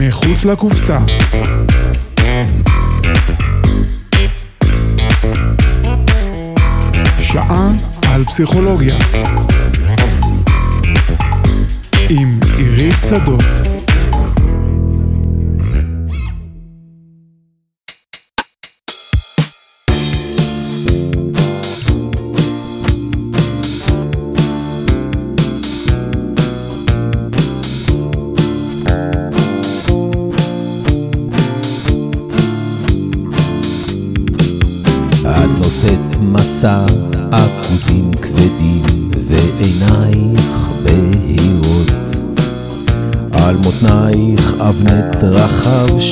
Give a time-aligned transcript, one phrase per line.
[0.00, 0.98] מחוץ לקופסה.
[7.18, 7.70] שעה
[8.08, 8.96] על פסיכולוגיה.
[12.08, 13.63] עם עירית שדות.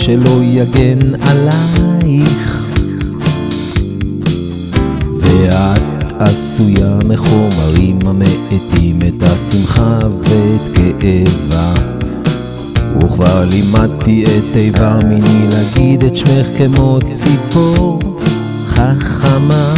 [0.04, 2.62] שלא יגן עלייך.
[5.20, 11.74] ואת עשויה מחומרים המאטים את השמחה ואת כאבה.
[12.98, 18.00] וכבר לימדתי את איבר מיני להגיד את שמך כמו ציפור
[18.68, 19.74] חכמה.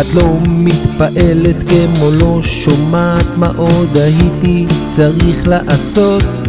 [0.00, 6.45] את לא מתפעלת כמו לא שומעת מה עוד הייתי צריך לעשות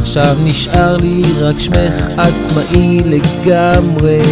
[0.00, 4.22] עכשיו נשאר לי רק שמך עצמאי לגמרי.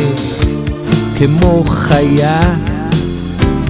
[1.19, 2.41] כמו חיה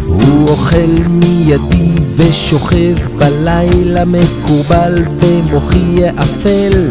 [0.07, 6.91] הוא אוכל מידי ושוכב בלילה מקובל במוחי אפל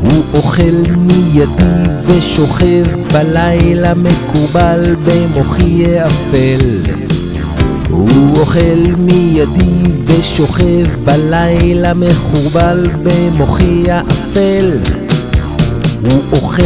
[0.00, 7.05] הוא אוכל מידי ושוכב בלילה מקובל במוחי אפל
[7.90, 14.70] הוא אוכל מידי ושוכב בלילה מחובל במוחי אפל
[16.02, 16.62] הוא אוכל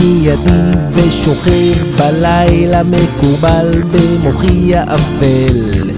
[0.00, 5.90] מידי ושוכב בלילה מקובל במוחי אפל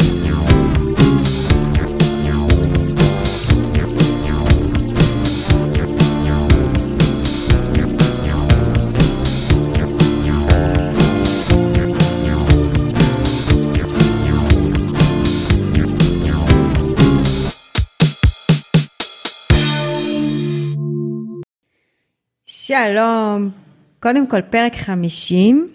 [22.66, 23.50] שלום,
[24.00, 25.68] קודם כל פרק 50.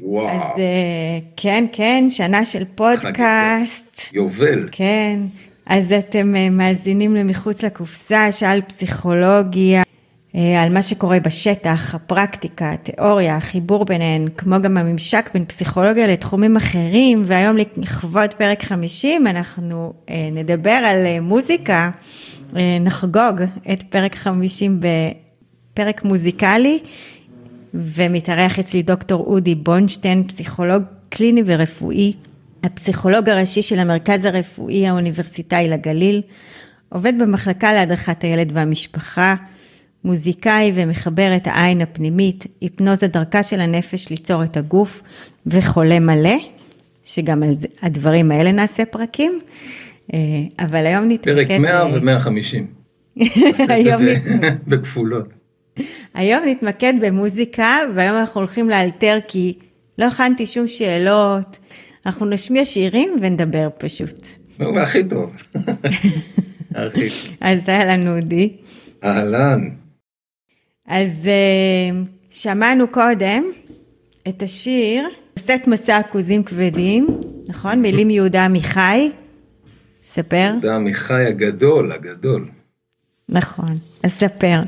[0.00, 0.28] וואו.
[0.28, 4.00] אז אה, כן, כן, שנה של פודקאסט.
[4.12, 4.68] יובל.
[4.72, 5.20] כן,
[5.66, 9.82] אז אתם אה, מאזינים למחוץ לקופסה, שעל פסיכולוגיה,
[10.34, 16.56] אה, על מה שקורה בשטח, הפרקטיקה, התיאוריה, החיבור ביניהן, כמו גם הממשק בין פסיכולוגיה לתחומים
[16.56, 19.92] אחרים, והיום לכבוד פרק 50 אנחנו
[20.32, 21.90] נדבר על מוזיקה,
[22.80, 23.42] נחגוג
[23.72, 24.86] את פרק 50 ב...
[25.74, 26.78] פרק מוזיקלי,
[27.74, 32.12] ומתארח אצלי דוקטור אודי בונשטיין, פסיכולוג קליני ורפואי,
[32.62, 36.22] הפסיכולוג הראשי של המרכז הרפואי האוניברסיטאי לגליל,
[36.88, 39.34] עובד במחלקה להדרכת הילד והמשפחה,
[40.04, 45.02] מוזיקאי ומחבר את העין הפנימית, היפנוזה דרכה של הנפש ליצור את הגוף,
[45.46, 46.36] וחולה מלא,
[47.04, 47.50] שגם על
[47.82, 49.40] הדברים האלה נעשה פרקים,
[50.14, 50.18] אה,
[50.58, 51.46] אבל היום נתמקד...
[51.46, 52.58] פרק 100 ו-150.
[53.16, 53.94] נעשה את זה
[54.68, 55.39] בכפולות.
[56.14, 59.58] היום נתמקד במוזיקה, והיום אנחנו הולכים לאלתר כי
[59.98, 61.58] לא הכנתי שום שאלות,
[62.06, 64.26] אנחנו נשמיע שירים ונדבר פשוט.
[64.58, 65.36] נו, הכי טוב.
[67.40, 68.56] אז אהלן אודי.
[69.04, 69.68] אהלן.
[70.86, 73.44] אז אה, שמענו קודם
[74.28, 75.08] את השיר,
[75.38, 77.06] סט מסע עכוזים כבדים,
[77.48, 77.82] נכון?
[77.82, 79.10] מילים יהודה עמיחי.
[80.04, 80.50] ספר.
[80.52, 82.48] יהודה עמיחי הגדול, הגדול.
[83.28, 84.60] נכון, אז ספר.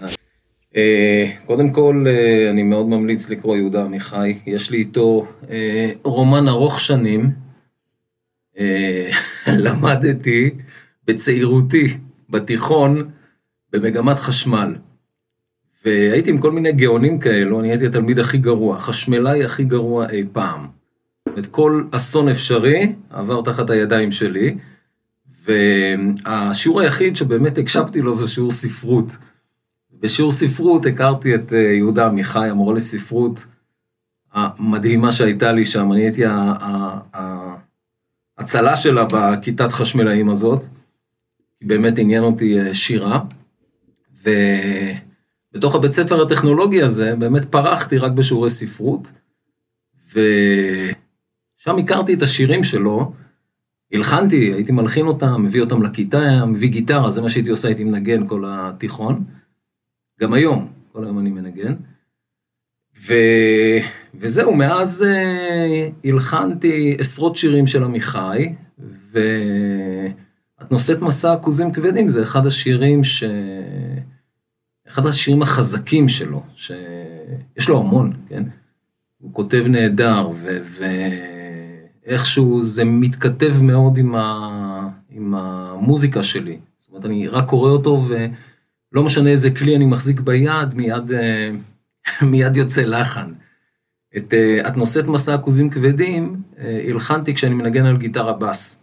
[0.77, 4.39] אה, קודם כל, אה, אני מאוד ממליץ לקרוא יהודה עמיחי.
[4.47, 7.31] יש לי איתו אה, רומן ארוך שנים.
[9.65, 10.51] למדתי
[11.07, 11.99] בצעירותי,
[12.31, 13.11] בתיכון,
[13.73, 14.75] במגמת חשמל.
[15.85, 20.25] והייתי עם כל מיני גאונים כאלו, אני הייתי התלמיד הכי גרוע, חשמלאי הכי גרוע אי
[20.33, 20.67] פעם.
[21.39, 24.57] את כל אסון אפשרי עבר תחת הידיים שלי,
[25.45, 29.17] והשיעור היחיד שבאמת הקשבתי לו זה שיעור ספרות.
[30.03, 33.47] בשיעור ספרות הכרתי את אה, יהודה עמיחי, המורה לספרות
[34.33, 36.23] המדהימה שהייתה לי שם, אני הייתי
[38.39, 40.65] ההצלה שלה בכיתת חשמלאים הזאת,
[41.59, 43.21] כי באמת עניין אותי אה, שירה,
[44.23, 49.13] ובתוך הבית ספר הטכנולוגי הזה באמת פרחתי רק בשיעורי ספרות,
[50.09, 53.13] ושם הכרתי את השירים שלו,
[53.93, 58.29] הלחנתי, הייתי מלחין אותם, מביא אותם לכיתה, מביא גיטרה, זה מה שהייתי עושה, הייתי מנגן
[58.29, 59.25] כל התיכון.
[60.21, 61.75] גם היום, כל היום אני מנגן.
[63.07, 63.15] ו...
[64.15, 72.47] וזהו, מאז uh, הלחנתי עשרות שירים של עמיחי, ואת נושאת מסע עכוזים כבדים, זה אחד
[72.47, 73.25] השירים ש...
[74.89, 78.43] אחד השירים החזקים שלו, שיש לו המון, כן?
[79.19, 80.29] הוא כותב נהדר,
[82.07, 86.59] ואיכשהו זה מתכתב מאוד עם, ה, עם המוזיקה שלי.
[86.81, 88.03] זאת אומרת, אני רק קורא אותו,
[88.93, 91.51] ולא משנה איזה כלי אני מחזיק ביד, מיד, אה,
[92.31, 93.33] מיד יוצא לחן.
[94.17, 98.79] את אה, את נושאת מסע עכוזים כבדים, אה, הלחנתי כשאני מנגן על גיטרה בס.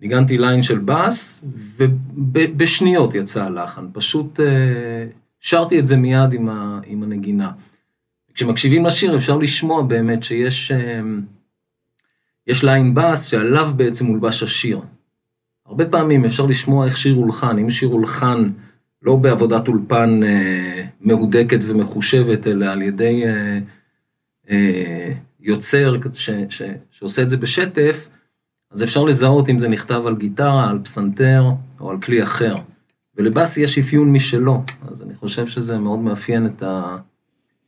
[0.00, 1.44] ניגנתי ליין של בס,
[2.16, 3.86] ובשניות יצא הלחן.
[3.92, 4.40] פשוט
[5.40, 7.50] שרתי את זה מיד עם, ה, עם הנגינה.
[8.34, 10.72] כשמקשיבים לשיר אפשר לשמוע באמת שיש
[12.46, 14.80] יש ליין בס שעליו בעצם מולבש השיר.
[15.66, 18.50] הרבה פעמים אפשר לשמוע איך שיר הולחן, אם שיר הולחן
[19.06, 23.58] לא בעבודת אולפן אה, מהודקת ומחושבת, אלא על ידי אה,
[24.50, 28.08] אה, יוצר ש, ש, שעושה את זה בשטף,
[28.70, 31.44] אז אפשר לזהות אם זה נכתב על גיטרה, על פסנתר
[31.80, 32.54] או על כלי אחר.
[33.16, 36.96] ולבאסי יש אפיון משלו, אז אני חושב שזה מאוד מאפיין את, ה,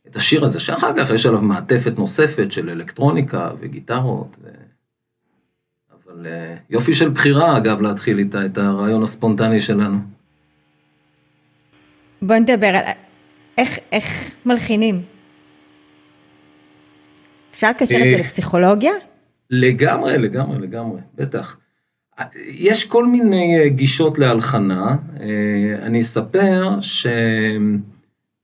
[0.07, 4.37] את השיר הזה, שאחר כך יש עליו מעטפת נוספת של אלקטרוניקה וגיטרות.
[4.43, 4.47] ו...
[5.93, 10.18] אבל אה, יופי של בחירה, אגב, להתחיל איתה את הרעיון הספונטני שלנו.
[12.21, 12.83] בוא נדבר על
[13.57, 15.01] איך, איך מלחינים.
[17.51, 18.91] אפשר לקשר את זה אה, לפסיכולוגיה?
[19.49, 21.57] לגמרי, לגמרי, לגמרי, בטח.
[22.47, 24.95] יש כל מיני אה, גישות להלחנה,
[25.81, 27.07] אני אספר ש...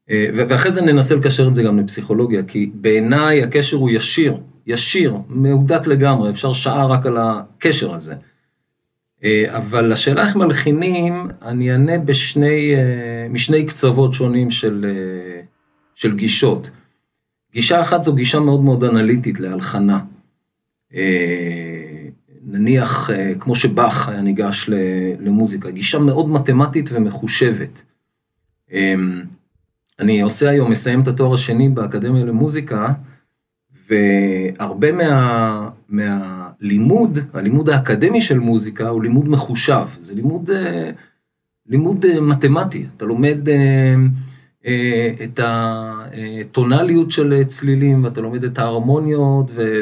[0.09, 4.37] ואחרי זה ננסה לקשר את זה גם לפסיכולוגיה, כי בעיניי הקשר הוא ישיר
[4.67, 8.15] ישיר, מהודק לגמרי, אפשר שעה רק על הקשר הזה.
[9.23, 15.41] אה, אבל השאלה איך מלחינים, אני אענה בשני, אה, משני קצוות שונים של, אה,
[15.95, 16.69] של גישות.
[17.53, 19.99] גישה אחת זו גישה מאוד מאוד אנליטית להלחנה.
[22.47, 23.09] נניח,
[23.39, 24.69] כמו שבאך היה ניגש
[25.19, 27.83] למוזיקה, גישה מאוד מתמטית ומחושבת.
[29.99, 32.93] אני עושה היום, מסיים את התואר השני באקדמיה למוזיקה,
[33.89, 36.34] והרבה מה, מהלימוד,
[37.33, 40.91] הלימוד האקדמי של מוזיקה הוא לימוד מחושב, זה לימוד, אה,
[41.67, 43.95] לימוד אה, מתמטי, אתה לומד אה,
[45.23, 49.81] את הטונליות של צלילים, ואתה לומד את ההרמוניות, ו,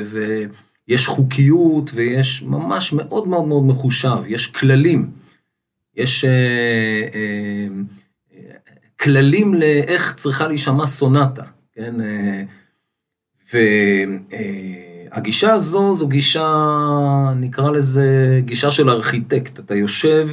[0.88, 5.10] ויש חוקיות, ויש ממש מאוד מאוד מאוד מחושב, יש כללים,
[5.96, 6.26] יש
[9.00, 11.44] כללים לאיך צריכה להישמע סונטה,
[11.74, 11.96] כן?
[15.14, 19.60] והגישה הזו זו גישה, נקרא לזה גישה של ארכיטקט.
[19.60, 20.30] אתה יושב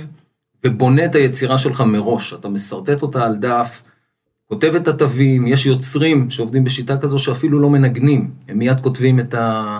[0.65, 3.82] ובונה את היצירה שלך מראש, אתה משרטט אותה על דף,
[4.49, 9.35] כותב את התווים, יש יוצרים שעובדים בשיטה כזו שאפילו לא מנגנים, הם מיד כותבים את,
[9.35, 9.79] ה...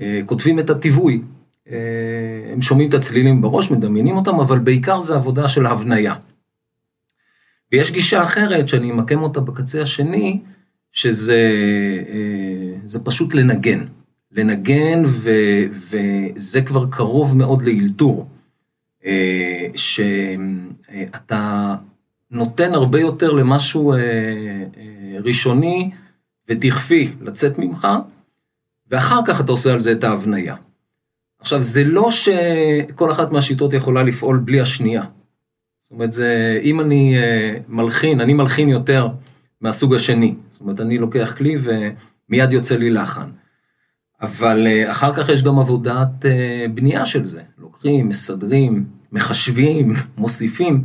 [0.00, 1.22] אה, כותבים את התיווי.
[1.70, 1.76] אה,
[2.52, 6.14] הם שומעים את הצלילים בראש, מדמיינים אותם, אבל בעיקר זה עבודה של הבניה.
[7.72, 10.40] ויש גישה אחרת, שאני אמקם אותה בקצה השני,
[10.92, 11.40] שזה
[12.94, 13.86] אה, פשוט לנגן.
[14.32, 15.30] לנגן, ו,
[15.70, 18.28] וזה כבר קרוב מאוד לאלתור.
[19.04, 21.74] אה, שאתה
[22.30, 23.98] נותן הרבה יותר למשהו אה,
[25.24, 25.90] ראשוני
[26.48, 27.88] ודכפי לצאת ממך,
[28.90, 30.56] ואחר כך אתה עושה על זה את ההבניה.
[31.38, 35.02] עכשיו, זה לא שכל אחת מהשיטות יכולה לפעול בלי השנייה.
[35.80, 37.14] זאת אומרת, זה, אם אני
[37.68, 39.08] מלחין, אני מלחין יותר
[39.60, 40.34] מהסוג השני.
[40.50, 43.30] זאת אומרת, אני לוקח כלי ומיד יוצא לי לחן.
[44.22, 47.42] אבל אה, אחר כך יש גם עבודת אה, בנייה של זה.
[47.58, 50.82] לוקחים, מסדרים, מחשבים, מוסיפים,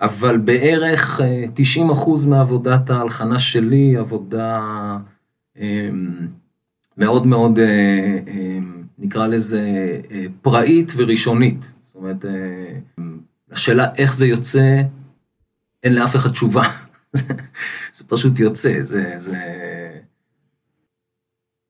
[0.00, 1.20] אבל בערך
[1.54, 4.60] 90 אה, אחוז מעבודת ההלחנה שלי, עבודה
[6.96, 7.58] מאוד מאוד,
[8.98, 9.62] נקרא לזה,
[10.42, 11.72] פראית וראשונית.
[11.82, 12.24] זאת אומרת,
[13.50, 14.82] השאלה איך זה יוצא,
[15.82, 16.62] אין לאף אחד תשובה.
[17.96, 19.38] זה פשוט יוצא, זה, זה...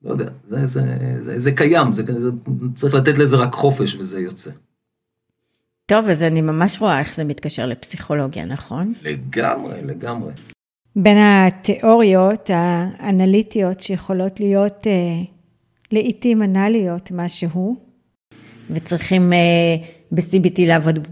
[0.09, 0.83] לא יודע, זה, זה,
[1.19, 2.31] זה, זה קיים, זה, זה,
[2.75, 4.50] צריך לתת לזה רק חופש וזה יוצא.
[5.87, 8.93] טוב, אז אני ממש רואה איך זה מתקשר לפסיכולוגיה, נכון?
[9.03, 10.33] לגמרי, לגמרי.
[10.97, 15.23] בין התיאוריות האנליטיות שיכולות להיות אה,
[15.93, 17.77] לעיתים אנליות משהו,
[18.71, 19.77] וצריכים אה,
[20.12, 21.09] ב-CBT לעבוד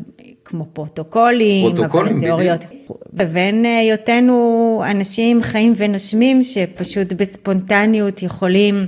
[0.48, 2.64] כמו פרוטוקולים, פרוטוקולים, תיאוריות.
[3.12, 8.86] לבין היותנו אנשים חיים ונושמים שפשוט בספונטניות יכולים,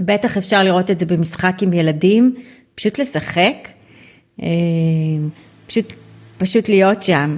[0.00, 2.34] בטח אפשר לראות את זה במשחק עם ילדים,
[2.74, 3.68] פשוט לשחק,
[4.42, 4.48] אה,
[5.66, 5.92] פשוט,
[6.38, 7.36] פשוט להיות שם.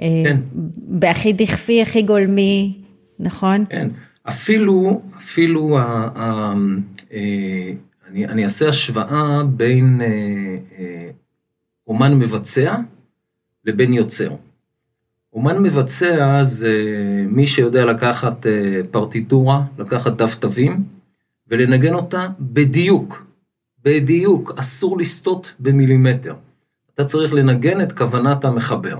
[0.00, 0.36] אה, כן.
[0.76, 2.78] בהכי דכפי, הכי גולמי,
[3.18, 3.64] נכון?
[3.70, 3.88] כן,
[4.28, 6.54] אפילו, אפילו, ה, ה,
[7.12, 7.70] אה,
[8.10, 10.00] אני, אני אעשה השוואה בין
[11.90, 12.76] אומן מבצע
[13.64, 14.30] לבין יוצר.
[15.32, 16.72] אומן מבצע זה
[17.28, 20.84] מי שיודע לקחת אה, פרטיטורה, לקחת דף תווים,
[21.48, 23.24] ולנגן אותה בדיוק,
[23.84, 26.34] בדיוק, אסור לסטות במילימטר.
[26.94, 28.98] אתה צריך לנגן את כוונת המחבר.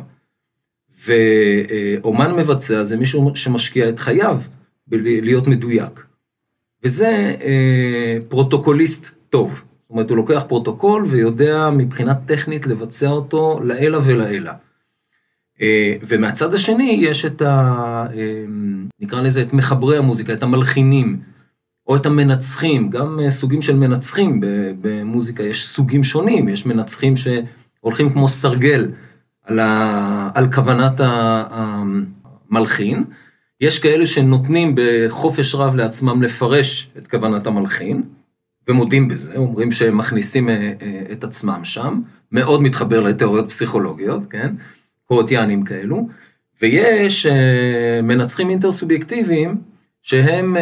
[1.04, 4.40] ואומן מבצע זה מישהו שמשקיע את חייו
[4.87, 6.06] בלהיות מדויק.
[6.85, 9.62] וזה אה, פרוטוקוליסט טוב.
[9.90, 14.50] זאת אומרת, הוא לוקח פרוטוקול ויודע מבחינה טכנית לבצע אותו לעילא ולעילא.
[15.61, 17.47] אה, ומהצד השני יש את ה...
[18.14, 18.44] אה,
[19.00, 21.20] נקרא לזה את מחברי המוזיקה, את המלחינים,
[21.87, 24.40] או את המנצחים, גם אה, סוגים של מנצחים
[24.80, 28.88] במוזיקה, יש סוגים שונים, יש מנצחים שהולכים כמו סרגל
[29.44, 30.30] על, ה...
[30.35, 31.00] על כוונת
[32.50, 33.04] המלחין,
[33.61, 38.02] יש כאלה שנותנים בחופש רב לעצמם לפרש את כוונת המלחין,
[38.70, 40.48] ומודים בזה, אומרים שהם מכניסים
[41.12, 42.00] את עצמם שם,
[42.32, 44.54] מאוד מתחבר לתיאוריות פסיכולוגיות, כן?
[45.04, 46.08] קורטיאנים כאלו,
[46.62, 47.30] ויש uh,
[48.02, 49.56] מנצחים אינטרסובייקטיביים
[50.02, 50.56] שהם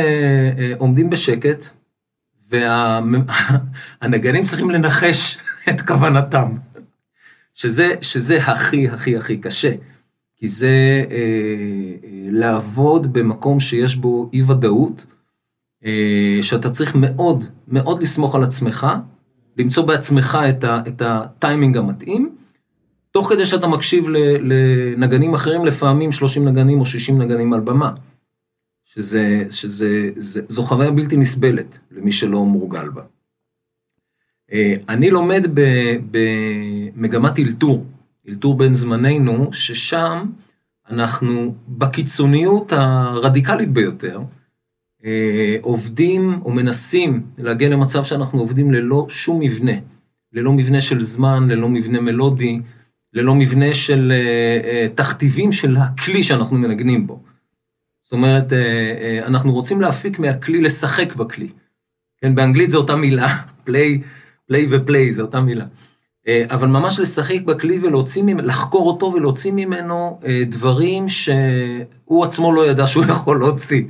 [0.78, 1.64] עומדים בשקט,
[2.50, 5.38] והנגנים וה, צריכים לנחש
[5.70, 6.52] את כוונתם,
[7.54, 9.72] שזה, שזה הכי הכי הכי קשה,
[10.36, 11.04] כי זה
[12.30, 15.17] לעבוד במקום שיש בו אי ודאות, uh,
[16.42, 18.86] שאתה צריך מאוד מאוד לסמוך על עצמך,
[19.56, 22.34] למצוא בעצמך את, ה, את הטיימינג המתאים,
[23.10, 24.08] תוך כדי שאתה מקשיב
[24.40, 27.92] לנגנים אחרים, לפעמים 30 נגנים או 60 נגנים על במה.
[28.84, 33.02] שזה, שזה, זה, זו חוויה בלתי נסבלת למי שלא מורגל בה.
[34.52, 35.46] אה, אני לומד
[36.10, 37.86] במגמת אלתור,
[38.28, 40.26] אלתור בין זמננו, ששם
[40.90, 44.24] אנחנו בקיצוניות הרדיקלית ביותר, אה,
[45.60, 49.72] עובדים או מנסים להגיע למצב שאנחנו עובדים ללא שום מבנה,
[50.32, 52.60] ללא מבנה של זמן, ללא מבנה מלודי,
[53.12, 57.20] ללא מבנה של אה, אה, תכתיבים של הכלי שאנחנו מנגנים בו.
[58.02, 61.48] זאת אומרת, אה, אנחנו רוצים להפיק מהכלי, לשחק בכלי.
[62.20, 63.26] כן, באנגלית זו אותה מילה,
[63.64, 64.00] פליי,
[64.46, 65.64] פליי ופליי, זו אותה מילה.
[66.50, 72.86] אבל ממש לשחק בכלי ולהוציא ממנו, לחקור אותו ולהוציא ממנו דברים שהוא עצמו לא ידע
[72.86, 73.82] שהוא יכול להוציא.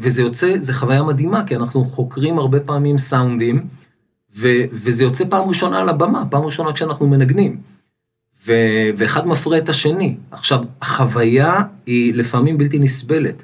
[0.00, 3.66] וזה יוצא, זו חוויה מדהימה, כי אנחנו חוקרים הרבה פעמים סאונדים.
[4.36, 7.60] ו- וזה יוצא פעם ראשונה על הבמה, פעם ראשונה כשאנחנו מנגנים.
[8.46, 10.16] ו- ואחד מפרה את השני.
[10.30, 13.42] עכשיו, החוויה היא לפעמים בלתי נסבלת.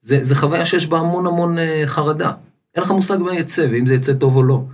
[0.00, 2.32] זה, זה חוויה שיש בה המון המון אה, חרדה.
[2.74, 4.64] אין לך מושג מה יצא, ואם זה יצא טוב או לא.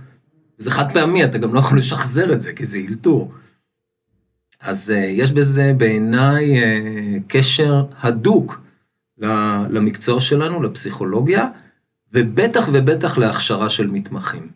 [0.57, 3.33] זה חד פעמי, אתה גם לא יכול לשחזר את זה, כי זה אילתור.
[4.61, 6.53] אז uh, יש בזה בעיניי
[7.27, 8.61] קשר הדוק
[9.69, 11.47] למקצוע שלנו, לפסיכולוגיה,
[12.13, 14.47] ובטח ובטח להכשרה של מתמחים.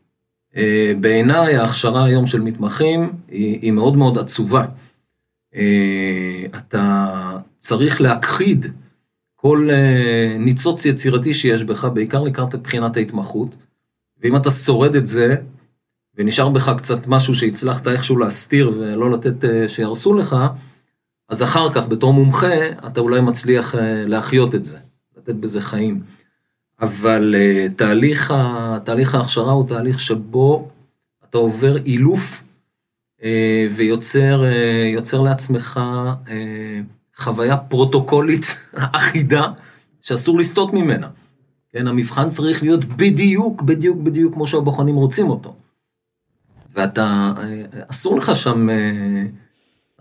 [0.57, 4.65] אה, בעיניי ההכשרה היום של מתמחים היא, היא מאוד מאוד עצובה.
[5.55, 7.07] אה, אתה
[7.59, 8.65] צריך להכחיד
[9.35, 13.55] כל אה, ניצוץ יצירתי שיש בך, בעיקר לקראת בחינת ההתמחות,
[14.21, 15.35] ואם אתה שורד את זה,
[16.17, 20.35] ונשאר בך קצת משהו שהצלחת איכשהו להסתיר ולא לתת שיהרסו לך,
[21.29, 23.75] אז אחר כך, בתור מומחה, אתה אולי מצליח
[24.07, 24.77] להחיות את זה,
[25.17, 26.01] לתת בזה חיים.
[26.81, 30.69] אבל uh, תהליך, ה, תהליך ההכשרה הוא תהליך שבו
[31.29, 32.43] אתה עובר אילוף
[33.19, 33.23] uh,
[33.71, 35.79] ויוצר לעצמך
[37.17, 39.47] חוויה פרוטוקולית אחידה
[40.01, 41.07] שאסור לסטות ממנה.
[41.73, 45.55] כן, המבחן צריך להיות בדיוק, בדיוק, בדיוק כמו שהבוחנים רוצים אותו.
[46.73, 47.33] ואתה,
[47.87, 48.67] אסור לך שם,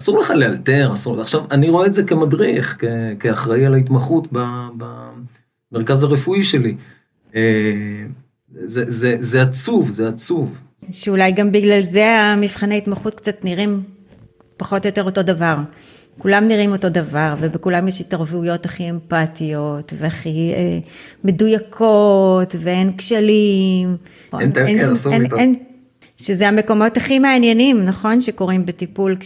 [0.01, 2.79] אסור לך לאלתר, אסור, עכשיו, אני רואה את זה כמדריך,
[3.21, 4.39] כאחראי על ההתמחות ב...
[4.77, 4.85] ב
[5.75, 6.75] המרכז הרפואי שלי.
[7.35, 7.43] אה,
[8.65, 10.61] זה, זה, זה עצוב, זה עצוב.
[10.91, 13.83] שאולי גם בגלל זה המבחני התמחות קצת נראים
[14.57, 15.57] פחות או יותר אותו דבר.
[16.19, 20.79] כולם נראים אותו דבר, ובכולם יש התערבויות הכי אמפתיות, והכי אה,
[21.25, 23.97] מדויקות, ואין כשלים.
[24.41, 25.37] אין את ההרכב, אסור איתו.
[26.17, 28.21] שזה המקומות הכי מעניינים, נכון?
[28.21, 29.17] שקורים בטיפול,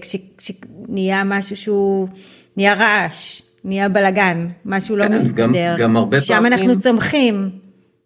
[0.00, 2.08] כשנהיה משהו שהוא,
[2.56, 3.42] נהיה רעש.
[3.64, 5.46] נהיה בלאגן, משהו לא כן, מסתדר.
[5.46, 6.52] גם, גם הרבה שם פעמים...
[6.52, 7.50] שם אנחנו צומחים.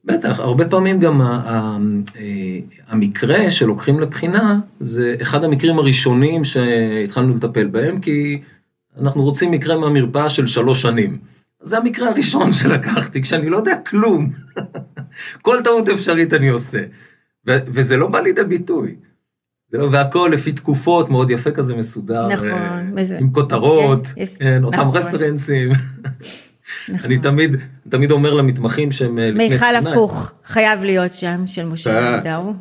[0.04, 1.76] בטח, הרבה פעמים גם ה, ה,
[2.20, 2.58] אה,
[2.88, 8.40] המקרה שלוקחים לבחינה, זה אחד המקרים הראשונים שהתחלנו לטפל בהם, כי
[9.00, 11.18] אנחנו רוצים מקרה מהמרפאה של שלוש שנים.
[11.62, 14.30] זה המקרה הראשון שלקחתי, כשאני לא יודע כלום.
[15.42, 16.80] כל טעות אפשרית אני עושה.
[17.48, 18.94] ו- וזה לא בא לידי ביטוי.
[19.72, 22.28] לא, והכל לפי תקופות, מאוד יפה כזה מסודר.
[22.28, 22.48] נכון.
[22.48, 24.96] אה, עם כותרות, כן, כן, אותם נכון.
[24.96, 25.70] רפרנסים.
[26.88, 27.04] נכון.
[27.04, 27.56] אני תמיד,
[27.88, 29.48] תמיד אומר למתמחים שהם אה, לפני...
[29.48, 32.52] מיכל הפוך, חייב להיות שם, של משה נדאו.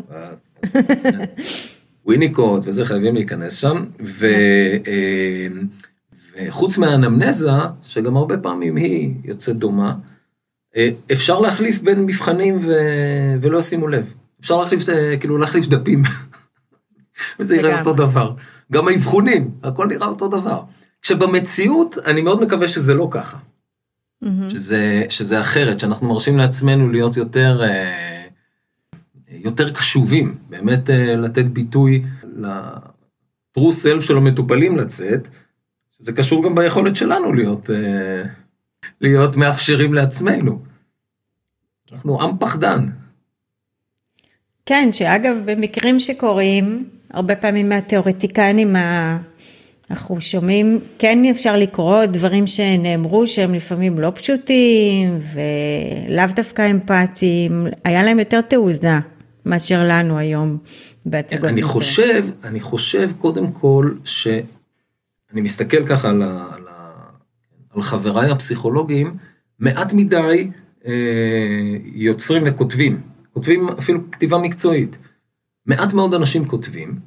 [2.06, 4.28] וויניקוט וזה חייבים להיכנס שם, ו,
[4.88, 5.48] אה,
[6.48, 7.52] וחוץ מהאנמנזה,
[7.84, 9.94] שגם הרבה פעמים היא יוצאת דומה,
[10.78, 12.72] אה, אפשר להחליף בין מבחנים ו...
[13.42, 14.14] ולא ישימו לב.
[14.48, 16.04] אפשר להחליף, אה, כאילו, להחליף דפים.
[17.40, 18.34] וזה יראה אותו דבר.
[18.72, 20.62] גם האבחונים, הכל נראה אותו דבר.
[21.02, 23.38] כשבמציאות, אני מאוד מקווה שזה לא ככה.
[24.50, 28.24] שזה, שזה אחרת, שאנחנו מרשים לעצמנו להיות יותר, אה,
[29.30, 35.28] יותר קשובים, באמת לתת ביטוי ל-true self של המטופלים לצאת,
[35.98, 37.70] שזה קשור גם ביכולת שלנו להיות,
[39.02, 40.62] להיות מאפשרים לעצמנו.
[41.92, 42.86] אנחנו עם פחדן.
[44.68, 48.76] כן, שאגב, במקרים שקורים, הרבה פעמים מהתיאורטיקנים
[49.92, 58.04] אנחנו שומעים, כן אפשר לקרוא דברים שנאמרו שהם לפעמים לא פשוטים ולאו דווקא אמפתיים, היה
[58.04, 58.92] להם יותר תעוזה
[59.46, 60.58] מאשר לנו היום
[61.06, 61.50] בהצגות.
[61.50, 66.92] אני חושב, אני חושב קודם כל שאני מסתכל ככה על, ה, על, ה,
[67.76, 69.18] על חבריי הפסיכולוגים,
[69.60, 70.50] מעט מדי
[70.88, 70.94] אה,
[71.96, 73.02] יוצרים וכותבים,
[73.38, 74.98] כותבים אפילו כתיבה מקצועית.
[75.66, 77.00] מעט מאוד אנשים כותבים,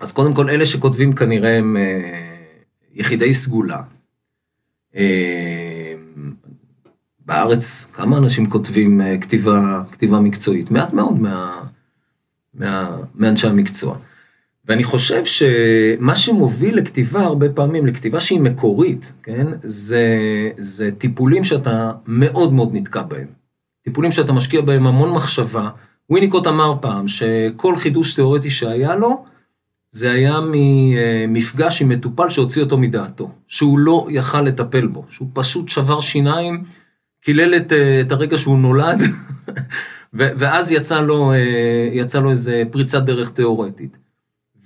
[0.00, 2.36] אז קודם כל אלה שכותבים כנראה הם אה,
[2.94, 3.82] יחידי סגולה.
[4.96, 5.94] אה,
[7.26, 10.70] בארץ כמה אנשים כותבים כתיבה, כתיבה מקצועית?
[10.70, 11.64] מעט מאוד מה,
[12.54, 13.96] מה, מאנשי המקצוע.
[14.64, 20.06] ואני חושב שמה שמוביל לכתיבה הרבה פעמים, לכתיבה שהיא מקורית, כן, זה,
[20.58, 23.37] זה טיפולים שאתה מאוד מאוד נתקע בהם.
[23.84, 25.68] טיפולים שאתה משקיע בהם המון מחשבה.
[26.10, 29.24] וויניקוט אמר פעם שכל חידוש תיאורטי שהיה לו,
[29.90, 35.68] זה היה ממפגש עם מטופל שהוציא אותו מדעתו, שהוא לא יכל לטפל בו, שהוא פשוט
[35.68, 36.62] שבר שיניים,
[37.20, 39.00] קילל את, את הרגע שהוא נולד,
[40.12, 41.32] ואז יצא לו,
[41.92, 43.96] יצא לו איזה פריצת דרך תיאורטית.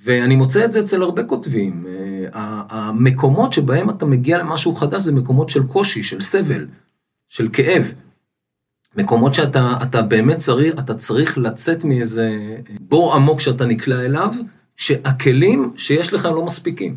[0.05, 1.87] ואני מוצא את זה אצל הרבה כותבים.
[1.87, 6.67] אה, המקומות שבהם אתה מגיע למשהו חדש זה מקומות של קושי, של סבל,
[7.29, 7.95] של כאב.
[8.97, 14.35] מקומות שאתה באמת צריך, אתה צריך לצאת מאיזה בור עמוק שאתה נקלע אליו,
[14.77, 16.97] שהכלים שיש לך לא מספיקים.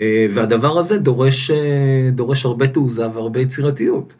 [0.00, 4.14] אה, והדבר הזה דורש, אה, דורש הרבה תעוזה והרבה יצירתיות.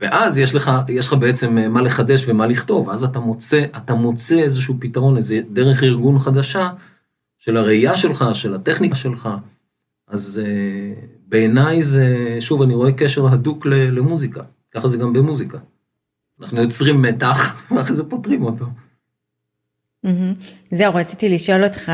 [0.00, 4.38] ואז יש לך, יש לך בעצם מה לחדש ומה לכתוב, אז אתה מוצא, אתה מוצא
[4.38, 6.70] איזשהו פתרון, איזה דרך ארגון חדשה,
[7.38, 9.28] של הראייה שלך, של הטכניקה שלך.
[10.08, 10.42] אז
[11.28, 14.42] בעיניי זה, שוב, אני רואה קשר הדוק למוזיקה.
[14.74, 15.58] ככה זה גם במוזיקה.
[16.40, 18.66] אנחנו יוצרים מתח, ואחרי זה פותרים אותו.
[20.70, 21.92] זהו, רציתי לשאול אותך,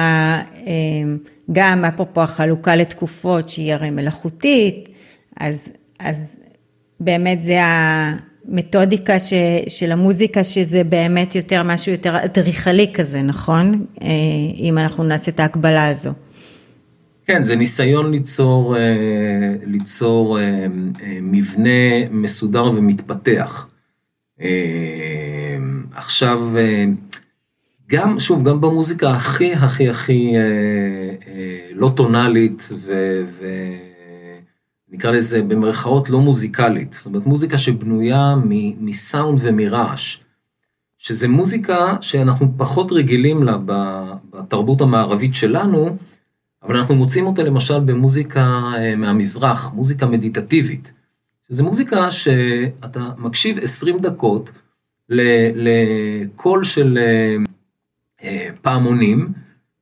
[0.67, 1.19] אמ,
[1.53, 4.89] גם אפרופו החלוקה לתקופות, שהיא הרי מלאכותית,
[5.37, 6.37] אז, אז
[7.01, 9.33] באמת זה המתודיקה ש,
[9.69, 13.87] של המוזיקה, שזה באמת יותר משהו יותר אדריכלי כזה, נכון?
[14.03, 14.09] אה,
[14.57, 16.11] אם אנחנו נעשה את ההקבלה הזו.
[17.27, 18.83] כן, זה ניסיון ליצור, אה,
[19.67, 20.67] ליצור אה,
[21.23, 23.69] מבנה מסודר ומתפתח.
[25.95, 26.41] עכשיו,
[27.89, 30.33] גם, שוב, גם במוזיקה הכי הכי הכי
[31.75, 32.93] לא טונאלית ו...
[33.27, 33.47] ו
[34.95, 38.35] נקרא לזה במרכאות לא מוזיקלית, זאת אומרת מוזיקה שבנויה
[38.81, 40.19] מסאונד ומרעש,
[40.99, 43.57] שזה מוזיקה שאנחנו פחות רגילים לה
[44.31, 45.97] בתרבות המערבית שלנו,
[46.63, 50.93] אבל אנחנו מוצאים אותה למשל במוזיקה אה, מהמזרח, מוזיקה מדיטטיבית,
[51.49, 54.51] שזה מוזיקה שאתה מקשיב 20 דקות
[55.09, 56.99] לקול של
[58.23, 59.33] אה, פעמונים,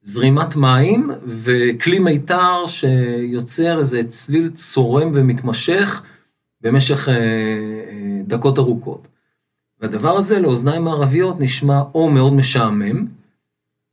[0.02, 6.02] זרימת מים וכלי מיתר שיוצר איזה צליל צורם ומתמשך
[6.60, 9.08] במשך אה, אה, דקות ארוכות.
[9.80, 13.06] והדבר הזה לאוזניים מערביות נשמע או מאוד משעמם,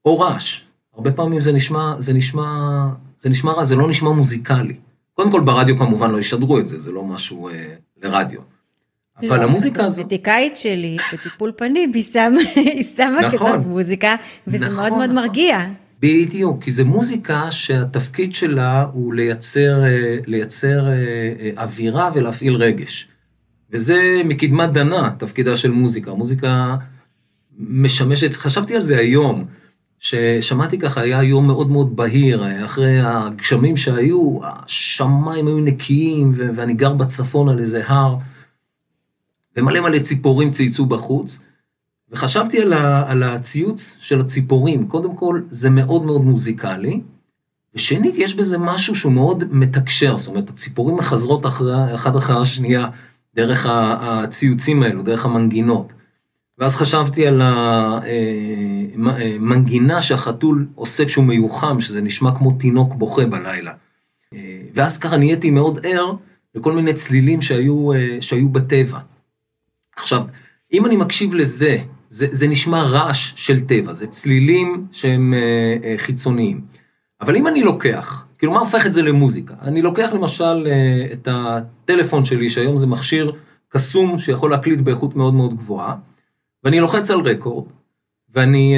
[0.06, 0.62] או רעש.
[0.94, 4.76] הרבה פעמים זה נשמע, זה נשמע, זה נשמע רע, זה לא נשמע מוזיקלי.
[5.20, 7.54] קודם כל ברדיו כמובן לא ישדרו את זה, זה לא משהו אה,
[8.04, 8.40] לרדיו.
[9.20, 10.02] אבל לא, המוזיקה הזו...
[10.02, 12.04] הקוסמטיקאית שלי בטיפול פנים, היא
[12.84, 14.16] שמה נכון, כזאת מוזיקה,
[14.48, 15.16] וזה נכון, מאוד מאוד נכון.
[15.16, 15.60] מרגיע.
[16.00, 23.08] בדיוק, כי זו מוזיקה שהתפקיד שלה הוא לייצר, אה, לייצר אה, אה, אווירה ולהפעיל רגש.
[23.72, 26.14] וזה מקדמת דנה, תפקידה של מוזיקה.
[26.14, 26.76] מוזיקה
[27.58, 29.46] משמשת, חשבתי על זה היום,
[30.00, 36.94] ששמעתי ככה, היה יום מאוד מאוד בהיר, אחרי הגשמים שהיו, השמיים היו נקיים, ואני גר
[36.94, 38.16] בצפון על איזה הר,
[39.58, 41.40] ומלא מלא ציפורים צייצו בחוץ.
[42.12, 44.88] וחשבתי על, ה, על הציוץ של הציפורים.
[44.88, 47.02] קודם כל, זה מאוד מאוד מוזיקלי,
[47.76, 52.90] ושנית, יש בזה משהו שהוא מאוד מתקשר, זאת אומרת, הציפורים מחזרות אחרי, אחת אחרי השנייה
[53.36, 55.94] דרך הציוצים האלו, דרך המנגינות.
[56.60, 57.42] ואז חשבתי על
[58.96, 63.74] המנגינה אה, אה, שהחתול עושה כשהוא מיוחם, שזה נשמע כמו תינוק בוכה בלילה.
[64.34, 66.14] אה, ואז ככה נהייתי מאוד ער
[66.56, 67.90] לכל מיני צלילים שהיו,
[68.22, 69.00] שהיו בטבע.
[69.98, 70.24] עכשיו,
[70.74, 71.78] אם אני מקשיב לזה,
[72.10, 75.34] זה, זה נשמע רעש של טבע, זה צלילים שהם
[75.98, 76.62] חיצוניים.
[77.22, 79.54] אבל אם אני לוקח, כאילו מה הופך את זה למוזיקה?
[79.62, 80.68] אני לוקח למשל
[81.14, 83.32] את הטלפון שלי, שהיום זה מכשיר
[83.70, 85.96] קסום שיכול להקליט באיכות מאוד מאוד גבוהה,
[86.64, 87.66] ואני לוחץ על רקורד,
[88.34, 88.76] ואני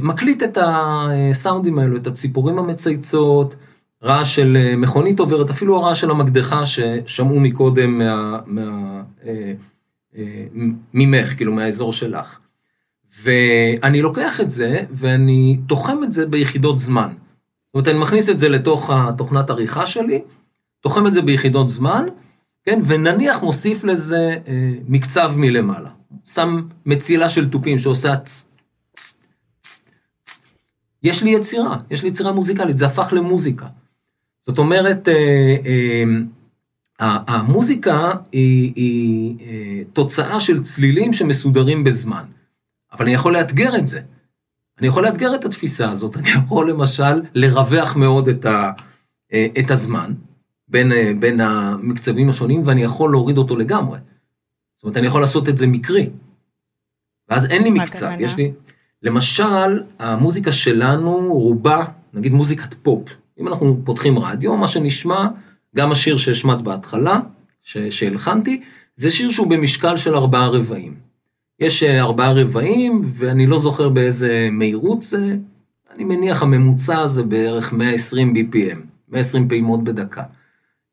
[0.00, 3.54] מקליט את הסאונדים האלו, את הציפורים המצייצות,
[4.02, 9.52] רעש של אה, מכונית עוברת, אפילו הרעש של המקדחה ששמעו מקודם מה, מה, אה,
[10.16, 10.44] אה,
[10.94, 12.38] ממך, כאילו מהאזור שלך.
[13.22, 17.08] ואני לוקח את זה ואני תוחם את זה ביחידות זמן.
[17.08, 20.22] זאת אומרת, אני מכניס את זה לתוך התוכנת עריכה שלי,
[20.80, 22.06] תוחם את זה ביחידות זמן,
[22.64, 25.90] כן, ונניח מוסיף לזה אה, מקצב מלמעלה.
[26.24, 28.44] שם מצילה של תופים שעושה צ...
[31.02, 33.66] יש לי יצירה, יש לי יצירה מוזיקלית, זה הפך למוזיקה.
[34.40, 35.56] זאת אומרת, אה,
[37.00, 42.24] אה, המוזיקה היא, היא אה, תוצאה של צלילים שמסודרים בזמן,
[42.92, 44.00] אבל אני יכול לאתגר את זה.
[44.78, 48.72] אני יכול לאתגר את התפיסה הזאת, אני יכול למשל לרווח מאוד את, ה,
[49.58, 50.12] את הזמן
[50.68, 53.98] בין, בין המקצבים השונים, ואני יכול להוריד אותו לגמרי.
[54.76, 56.10] זאת אומרת, אני יכול לעשות את זה מקרי.
[57.28, 58.52] ואז אין לי מקצב, יש לי...
[59.02, 61.84] למשל, המוזיקה שלנו רובה,
[62.14, 63.08] נגיד מוזיקת פופ,
[63.40, 65.28] אם אנחנו פותחים רדיו, מה שנשמע,
[65.76, 67.20] גם השיר שהשמעת בהתחלה,
[67.90, 68.60] שהלחנתי,
[68.96, 70.94] זה שיר שהוא במשקל של ארבעה רבעים.
[71.60, 75.36] יש אה, ארבעה רבעים, ואני לא זוכר באיזה מהירות זה,
[75.94, 80.22] אני מניח הממוצע זה בערך 120 BPM, 120 פעימות בדקה.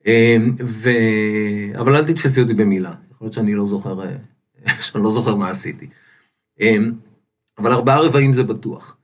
[0.08, 0.90] אמ, ו...
[1.80, 2.92] אבל אל תתפסי אותי במילה,
[3.24, 4.16] יכול להיות שאני לא זוכר, אה,
[4.86, 5.88] שאני לא זוכר מה עשיתי.
[6.60, 6.92] אמ,
[7.58, 8.98] אבל ארבעה רבעים זה בטוח.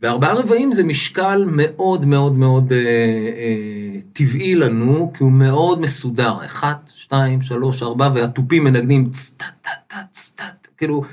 [0.00, 6.44] וארבעה רבעים זה משקל מאוד מאוד מאוד אה, אה, טבעי לנו, כי הוא מאוד מסודר,
[6.44, 11.04] אחת, שתיים, שלוש, ארבע, והתופים מנגנים צטט, טט, צטט, כאילו,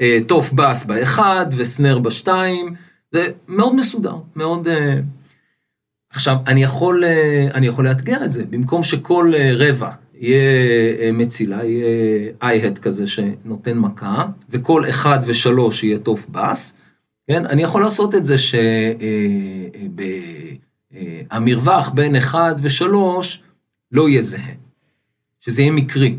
[0.00, 2.74] אה, תוף בס באחד וסנר בשתיים,
[3.12, 4.68] זה מאוד מסודר, מאוד...
[4.68, 5.00] אה...
[6.10, 11.10] עכשיו, אני יכול, אה, אני יכול לאתגר את זה, במקום שכל אה, רבע יהיה אה,
[11.12, 16.76] מצילה, יהיה איי-הד כזה שנותן מכה, וכל אחד ושלוש יהיה תוף בס,
[17.28, 17.46] כן?
[17.46, 18.34] אני יכול לעשות את זה
[21.30, 22.94] שהמרווח אה, אה, בין 1 ו-3
[23.92, 24.54] לא יהיה זהה,
[25.40, 26.16] שזה יהיה מקרי.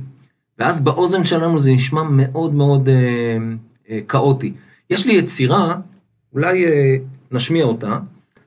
[0.60, 4.54] ואז באוזן שלנו זה נשמע מאוד מאוד אה, כאוטי.
[4.90, 5.76] יש לי יצירה,
[6.34, 6.66] אולי
[7.32, 8.00] נשמיע אותה,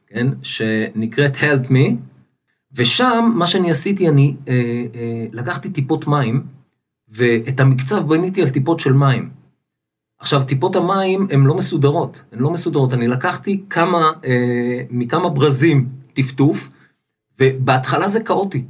[0.06, 0.26] כן?
[0.42, 1.94] שנקראת Help Me,
[2.74, 4.34] ושם מה שאני עשיתי, אני
[5.32, 6.42] לקחתי טיפות מים,
[7.08, 9.30] ואת המקצב בניתי על טיפות של מים.
[10.22, 12.92] עכשיו, טיפות המים הן לא מסודרות, הן לא מסודרות.
[12.92, 16.68] אני לקחתי כמה, אה, מכמה ברזים טפטוף,
[17.40, 18.64] ובהתחלה זה כאוטי.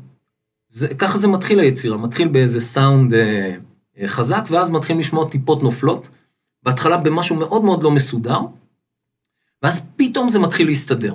[0.71, 3.57] זה, ככה זה מתחיל היצירה, מתחיל באיזה סאונד אה,
[3.99, 6.09] אה, חזק, ואז מתחילים לשמוע טיפות נופלות.
[6.63, 8.41] בהתחלה במשהו מאוד מאוד לא מסודר,
[9.63, 11.15] ואז פתאום זה מתחיל להסתדר.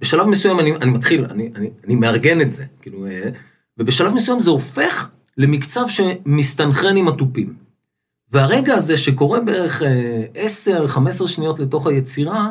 [0.00, 3.30] בשלב מסוים אני, אני מתחיל, אני, אני, אני מארגן את זה, כאילו, אה,
[3.78, 7.54] ובשלב מסוים זה הופך למקצב שמסתנכרן עם התופים.
[8.32, 12.50] והרגע הזה שקורה בערך 10-15 אה, שניות לתוך היצירה,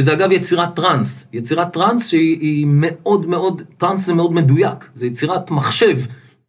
[0.00, 5.50] שזה אגב יצירת טראנס, יצירת טראנס שהיא מאוד מאוד, טראנס זה מאוד מדויק, זה יצירת
[5.50, 5.98] מחשב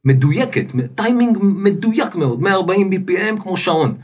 [0.06, 3.96] מדויקת, טיימינג מדויק מאוד, 140 BPM כמו שעון.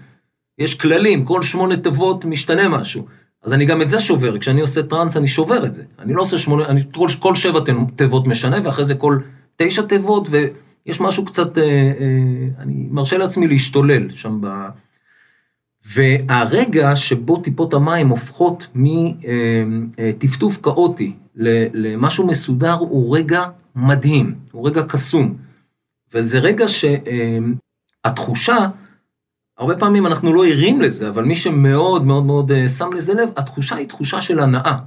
[0.57, 3.05] יש כללים, כל שמונה תיבות משתנה משהו.
[3.45, 5.83] אז אני גם את זה שובר, כשאני עושה טראנס אני שובר את זה.
[5.99, 7.59] אני לא עושה שמונה, אני כל, כל שבע
[7.95, 9.17] תיבות משנה, ואחרי זה כל
[9.57, 10.37] תשע תיבות, ו...
[10.85, 14.47] יש משהו קצת, אה, אה, אני מרשה לעצמי להשתולל שם ב...
[15.95, 21.13] והרגע שבו טיפות המים הופכות מטפטוף כאוטי
[21.73, 25.35] למשהו מסודר הוא רגע מדהים, הוא רגע קסום.
[26.13, 26.65] וזה רגע
[28.03, 28.67] שהתחושה,
[29.57, 33.75] הרבה פעמים אנחנו לא ערים לזה, אבל מי שמאוד מאוד מאוד שם לזה לב, התחושה
[33.75, 34.77] היא תחושה של הנאה.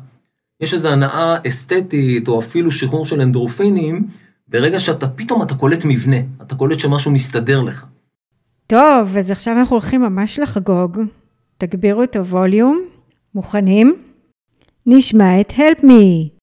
[0.60, 4.06] יש איזו הנאה אסתטית, או אפילו שחרור של אנדרופינים,
[4.48, 7.84] ברגע שאתה, פתאום אתה קולט מבנה, אתה קולט שמשהו מסתדר לך.
[8.66, 10.98] טוב, אז עכשיו אנחנו הולכים ממש לחגוג.
[11.58, 12.82] תגבירו את הווליום.
[13.34, 13.96] מוכנים?
[14.86, 16.37] נשמע את Help Me.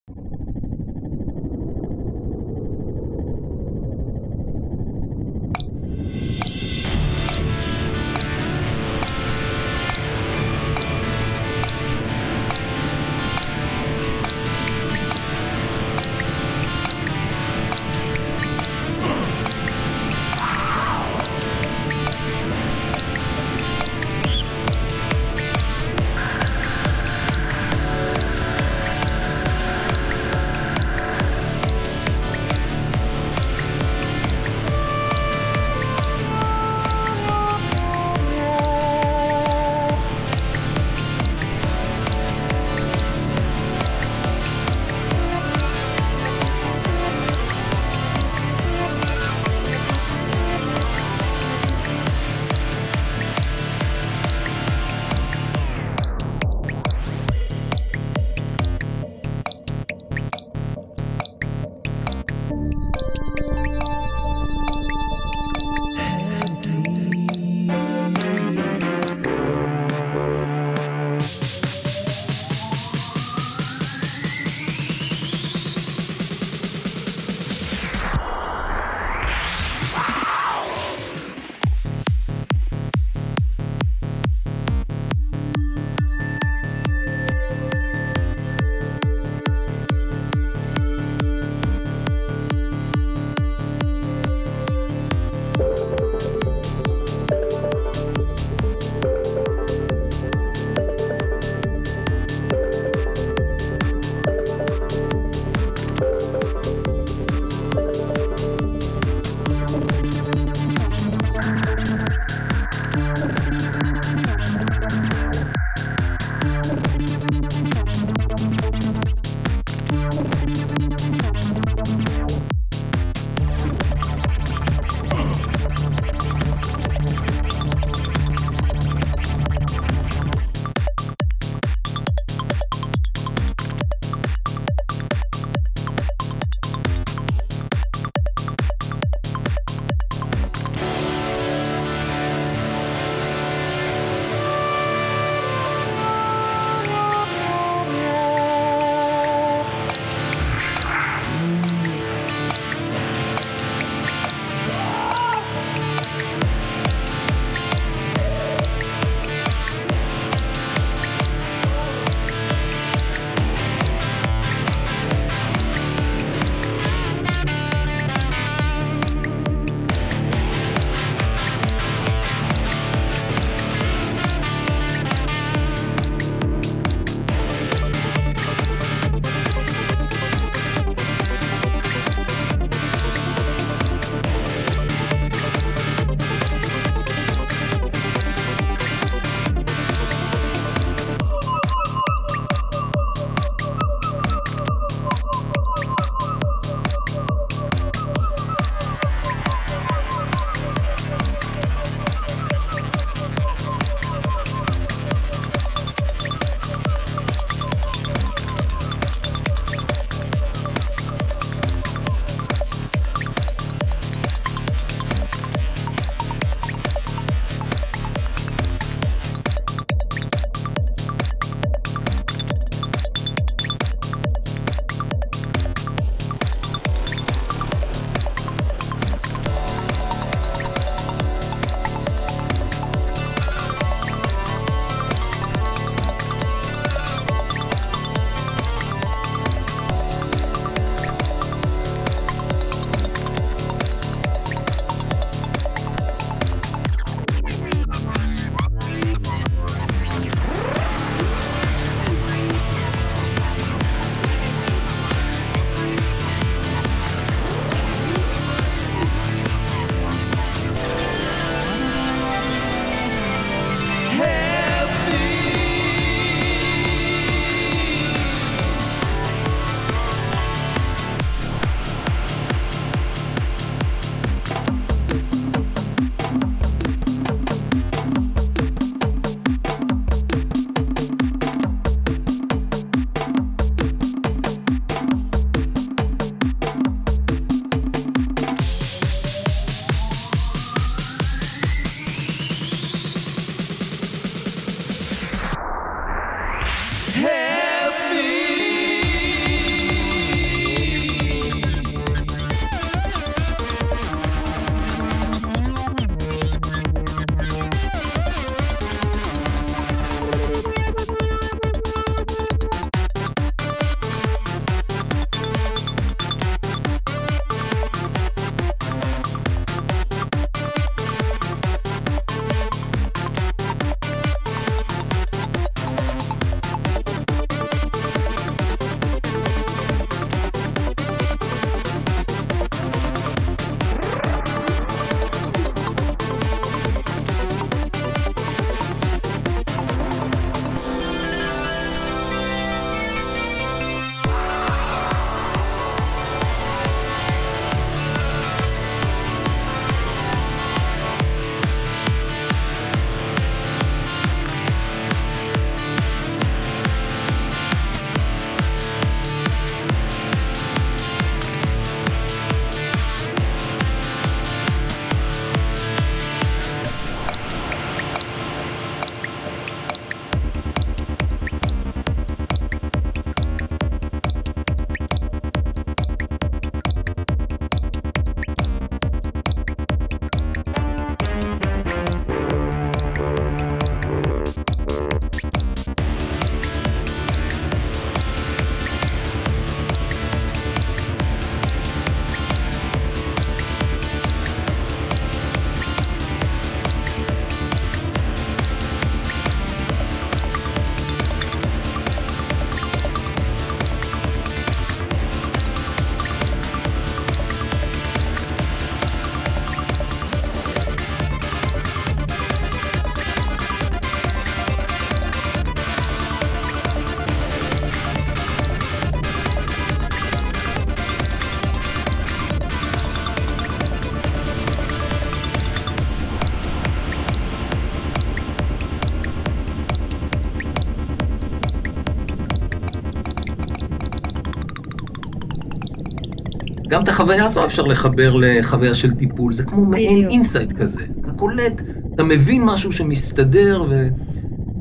[436.95, 440.29] גם את החוויה הזו אפשר לחבר לחוויה של טיפול, זה כמו מעין.
[440.29, 441.03] insight כזה.
[441.21, 441.81] אתה קולט,
[442.15, 444.07] אתה מבין משהו שמסתדר ו...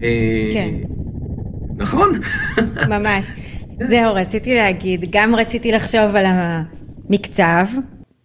[0.02, 0.74] אה, כן.
[1.76, 2.20] נכון?
[2.94, 3.26] ממש.
[3.88, 7.66] זהו, רציתי להגיד, גם רציתי לחשוב על המקצב,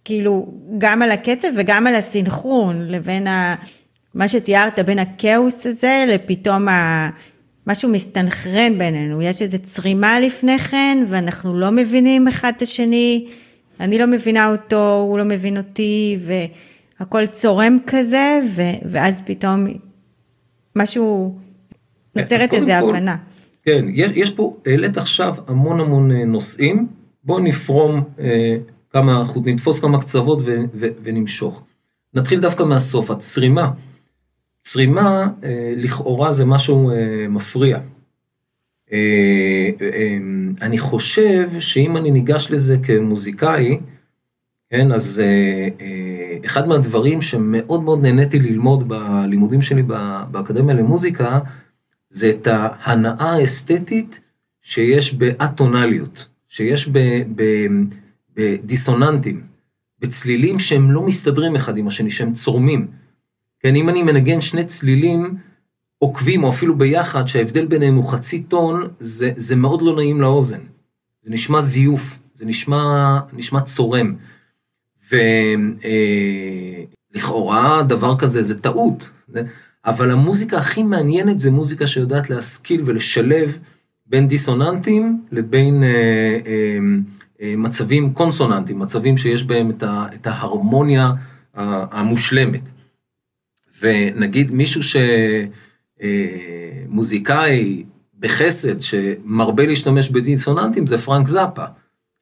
[0.04, 0.46] כאילו,
[0.78, 3.54] גם על הקצב וגם על הסינכרון, לבין ה...
[4.14, 7.08] מה שתיארת, בין הכאוס הזה לפתאום ה...
[7.66, 13.26] משהו מסתנכרן בינינו, יש איזו צרימה לפני כן, ואנחנו לא מבינים אחד את השני,
[13.80, 16.18] אני לא מבינה אותו, הוא לא מבין אותי,
[17.00, 18.62] והכל צורם כזה, ו...
[18.90, 19.66] ואז פתאום
[20.76, 21.38] משהו,
[22.16, 23.16] נוצרת איזו הבנה.
[23.64, 26.86] כן, יש, יש פה, העלית עכשיו המון המון אה, נושאים,
[27.24, 28.56] בואו נפרום אה,
[28.92, 31.62] כמה, נתפוס כמה קצוות ו, ו, ונמשוך.
[32.14, 33.70] נתחיל דווקא מהסוף, הצרימה.
[34.60, 37.78] צרימה, אה, לכאורה זה משהו אה, מפריע.
[38.92, 40.18] אה, אה,
[40.62, 43.78] אני חושב שאם אני ניגש לזה כמוזיקאי,
[44.70, 49.82] כן, אז אה, אה, אחד מהדברים שמאוד מאוד נהניתי ללמוד בלימודים שלי
[50.30, 51.38] באקדמיה למוזיקה,
[52.10, 54.20] זה את ההנאה האסתטית
[54.62, 56.88] שיש באטונליות, שיש
[58.36, 59.42] בדיסוננטים,
[59.98, 62.86] בצלילים שהם לא מסתדרים אחד עם השני, שהם צורמים.
[63.60, 65.36] כן, אם אני מנגן שני צלילים
[66.02, 70.60] עוקבים, או אפילו ביחד, שההבדל ביניהם הוא חצי טון, זה, זה מאוד לא נעים לאוזן.
[71.22, 74.14] זה נשמע זיוף, זה נשמע, נשמע צורם.
[77.12, 79.10] ולכאורה דבר כזה זה טעות,
[79.84, 83.58] אבל המוזיקה הכי מעניינת זה מוזיקה שיודעת להשכיל ולשלב
[84.06, 85.88] בין דיסוננטים לבין אה,
[86.46, 86.78] אה,
[87.42, 91.12] אה, מצבים קונסוננטיים, מצבים שיש בהם את, ה, את ההרמוניה
[91.54, 92.68] ה- המושלמת.
[93.82, 94.82] ונגיד מישהו
[96.00, 97.84] שמוזיקאי
[98.18, 101.64] בחסד שמרבה להשתמש בדיסוננטים זה פרנק זאפה,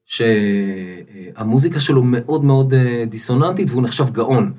[0.07, 4.53] שהמוזיקה שלו מאוד מאוד אה, דיסוננטית והוא נחשב גאון.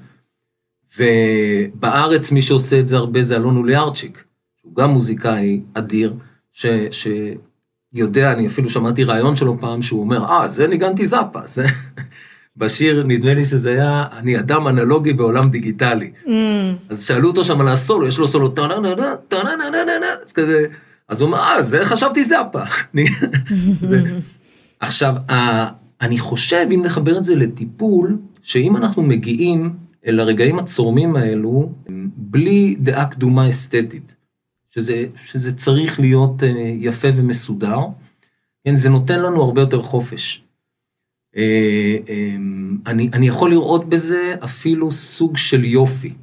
[0.97, 4.23] ובארץ מי שעושה את זה הרבה זה אלון אוליארצ'יק,
[4.61, 6.13] שהוא גם מוזיקאי אדיר,
[6.51, 6.65] ש,
[7.91, 11.65] שיודע, אני אפילו שמעתי ראיון שלו פעם שהוא אומר, אה, זה ניגנתי זאפה, זה...
[12.59, 16.11] בשיר, נדמה לי שזה היה, אני אדם אנלוגי בעולם דיגיטלי.
[16.25, 16.29] Mm,
[16.89, 20.65] אז שאלו אותו שם על הסולו, יש לו סולו טה-נה-נה-נה, טה-נה-נה-נה-נה, אז כזה,
[21.07, 22.61] אז הוא אומר, אה, זה חשבתי זאפה.
[24.79, 25.15] עכשיו,
[26.01, 29.73] אני חושב, אם נחבר את זה לטיפול, שאם אנחנו מגיעים
[30.07, 31.71] אל הרגעים הצורמים האלו,
[32.17, 34.15] בלי דעה קדומה אסתטית,
[34.69, 37.79] שזה, שזה צריך להיות אה, יפה ומסודר,
[38.65, 40.41] כן, זה נותן לנו הרבה יותר חופש.
[41.37, 42.35] אה, אה,
[42.85, 46.13] אני, אני יכול לראות בזה אפילו סוג של יופי.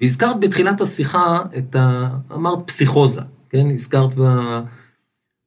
[0.00, 2.08] והזכרת בתחילת השיחה את ה...
[2.32, 3.70] אמרת פסיכוזה, כן?
[3.70, 4.22] הזכרת ב...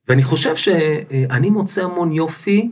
[0.08, 2.70] ואני חושב שאני מוצא המון יופי,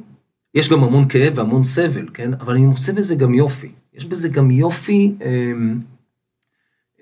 [0.56, 2.34] יש גם המון כאב והמון סבל, כן?
[2.34, 3.70] אבל אני מוצא בזה גם יופי.
[3.94, 5.52] יש בזה גם יופי אה,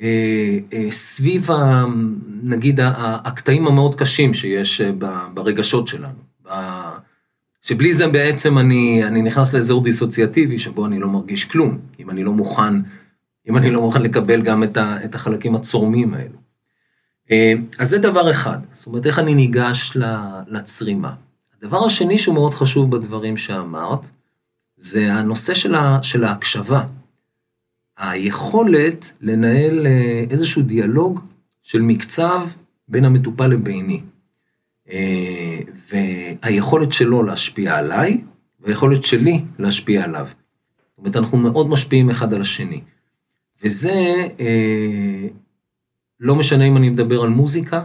[0.01, 1.85] אה, אה, סביב, ה,
[2.43, 4.91] נגיד, הקטעים המאוד קשים שיש אה,
[5.33, 6.19] ברגשות שלנו.
[7.67, 12.23] שבלי זה בעצם אני, אני נכנס לאזור דיסוציאטיבי שבו אני לא מרגיש כלום, אם אני
[12.23, 12.73] לא מוכן,
[13.49, 16.37] אם אני לא מוכן לקבל גם את, ה, את החלקים הצורמים האלו.
[17.31, 19.97] אה, אז זה דבר אחד, זאת אומרת, איך אני ניגש
[20.47, 21.13] לצרימה.
[21.57, 24.09] הדבר השני שהוא מאוד חשוב בדברים שאמרת,
[24.77, 26.83] זה הנושא של, ה, של ההקשבה.
[27.97, 31.19] היכולת לנהל אה, איזשהו דיאלוג
[31.63, 32.47] של מקצב
[32.87, 34.01] בין המטופל לביני.
[34.91, 35.59] אה,
[36.43, 38.21] והיכולת שלו להשפיע עליי,
[38.59, 40.27] והיכולת שלי להשפיע עליו.
[40.27, 42.81] זאת אומרת, אנחנו מאוד משפיעים אחד על השני.
[43.63, 45.27] וזה, אה,
[46.19, 47.83] לא משנה אם אני מדבר על מוזיקה,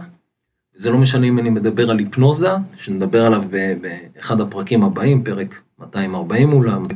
[0.75, 3.43] זה לא משנה אם אני מדבר על היפנוזה, שנדבר עליו
[3.81, 6.87] באחד הפרקים הבאים, פרק 240 אולם,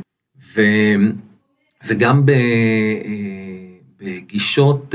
[0.54, 0.62] ו,
[1.86, 2.36] וגם ב, אה,
[4.00, 4.94] בגישות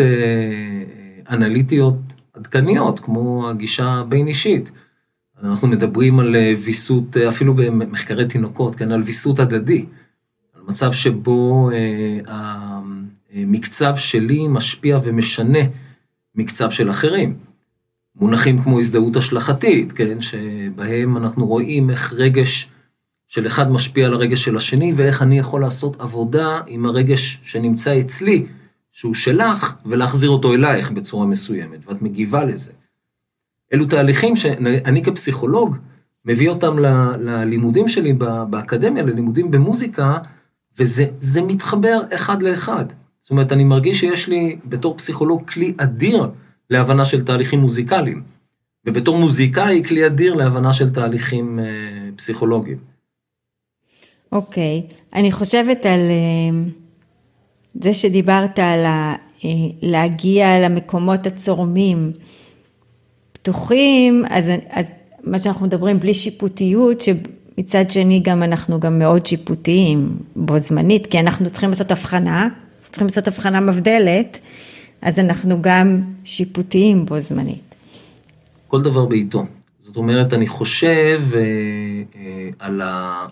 [1.30, 1.95] אנליטיות
[2.34, 4.72] עדכניות, כמו הגישה הבין-אישית.
[5.44, 9.86] אנחנו מדברים על אה, ויסות, אה, אפילו במחקרי תינוקות, כן, על ויסות הדדי.
[10.56, 12.20] על מצב שבו אה,
[13.34, 15.60] המקצב שלי משפיע ומשנה
[16.36, 17.36] מקצב של אחרים.
[18.16, 22.70] מונחים כמו הזדהות השלכתית, כן, שבהם אנחנו רואים איך רגש
[23.28, 28.00] של אחד משפיע על הרגש של השני, ואיך אני יכול לעשות עבודה עם הרגש שנמצא
[28.00, 28.46] אצלי,
[28.91, 32.72] שהוא שלך, ולהחזיר אותו אלייך בצורה מסוימת, ואת מגיבה לזה.
[33.74, 35.76] אלו תהליכים שאני כפסיכולוג
[36.26, 38.13] מביא אותם ל- ללימודים שלי
[38.49, 40.17] באקדמיה, ללימודים במוזיקה,
[40.80, 42.86] וזה זה מתחבר אחד לאחד.
[43.21, 46.30] זאת אומרת, אני מרגיש שיש לי בתור פסיכולוג כלי אדיר
[46.69, 48.24] להבנה של תהליכים מוזיקליים,
[48.86, 51.65] ובתור מוזיקאי כלי אדיר להבנה של תהליכים אה,
[52.15, 52.78] פסיכולוגיים.
[54.32, 54.82] אוקיי,
[55.13, 56.69] אני חושבת על אה,
[57.82, 59.15] זה שדיברת על ה-
[59.45, 59.49] אה,
[59.82, 62.11] להגיע למקומות הצורמים
[63.44, 64.91] פתוחים, אז, אז
[65.24, 71.20] מה שאנחנו מדברים בלי שיפוטיות, שמצד שני גם אנחנו גם מאוד שיפוטיים בו זמנית, כי
[71.20, 72.48] אנחנו צריכים לעשות הבחנה,
[72.89, 74.39] צריכים לעשות הבחנה מבדלת,
[75.02, 77.76] אז אנחנו גם שיפוטיים בו זמנית.
[78.68, 79.46] כל דבר בעיתו.
[79.80, 81.39] זאת אומרת, אני חושב אה,
[82.16, 83.26] אה, על, ה,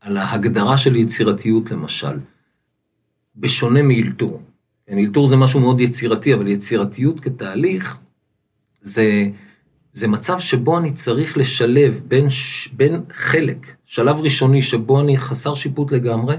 [0.00, 2.18] על ההגדרה של יצירתיות למשל,
[3.36, 4.42] בשונה מאלתור.
[4.86, 7.98] כן, אלתור זה משהו מאוד יצירתי, אבל יצירתיות כתהליך
[8.80, 9.26] זה,
[9.92, 12.26] זה מצב שבו אני צריך לשלב בין,
[12.72, 16.36] בין חלק, שלב ראשוני שבו אני חסר שיפוט לגמרי,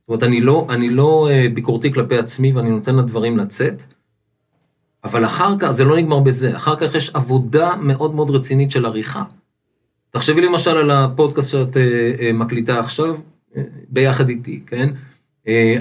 [0.00, 3.82] זאת אומרת, אני לא, אני לא אה, ביקורתי כלפי עצמי ואני נותן לדברים לצאת,
[5.04, 8.86] אבל אחר כך, זה לא נגמר בזה, אחר כך יש עבודה מאוד מאוד רצינית של
[8.86, 9.22] עריכה.
[10.10, 13.16] תחשבי למשל על הפודקאסט שאת אה, אה, מקליטה עכשיו,
[13.88, 14.88] ביחד איתי, כן?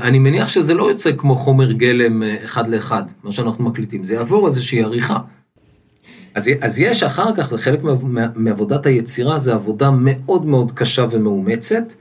[0.01, 4.47] אני מניח שזה לא יוצא כמו חומר גלם אחד לאחד, מה שאנחנו מקליטים, זה יעבור
[4.47, 5.17] איזושהי עריכה.
[6.35, 7.79] אז, אז יש אחר כך, חלק
[8.35, 11.93] מעבודת היצירה, זה עבודה מאוד מאוד קשה ומאומצת,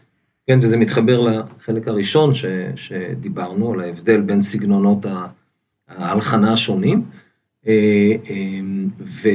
[0.47, 2.45] כן, וזה מתחבר לחלק הראשון ש,
[2.76, 5.07] שדיברנו, על ההבדל בין סגנונות
[5.89, 7.03] ההלחנה השונים,
[7.66, 7.72] אה,
[8.31, 8.61] אה,
[9.01, 9.28] ו,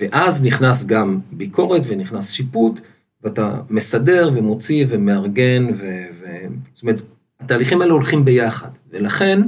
[0.00, 2.80] ואז נכנס גם ביקורת ונכנס שיפוט,
[3.22, 5.86] ואתה מסדר ומוציא ומארגן, ו,
[6.20, 6.26] ו,
[6.74, 7.00] זאת אומרת,
[7.40, 9.40] התהליכים האלה הולכים ביחד, ולכן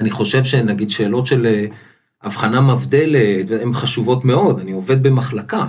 [0.00, 1.66] אני חושב שנגיד שאלות של
[2.26, 5.66] הבחנה מבדלת, הן חשובות מאוד, אני עובד במחלקה,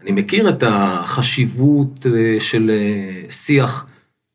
[0.00, 3.86] אני מכיר את החשיבות אה, של אה, שיח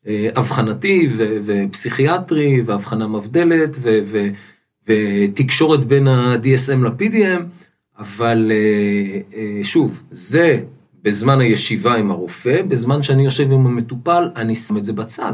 [0.07, 1.09] אה, אבחנתי
[1.45, 3.77] ופסיכיאטרי והבחנה מבדלת
[4.87, 7.41] ותקשורת בין ה-DSM ל-PDM,
[7.99, 8.51] אבל
[9.63, 10.59] שוב, זה
[11.01, 15.33] בזמן הישיבה עם הרופא, בזמן שאני יושב עם המטופל, אני שם את זה בצד.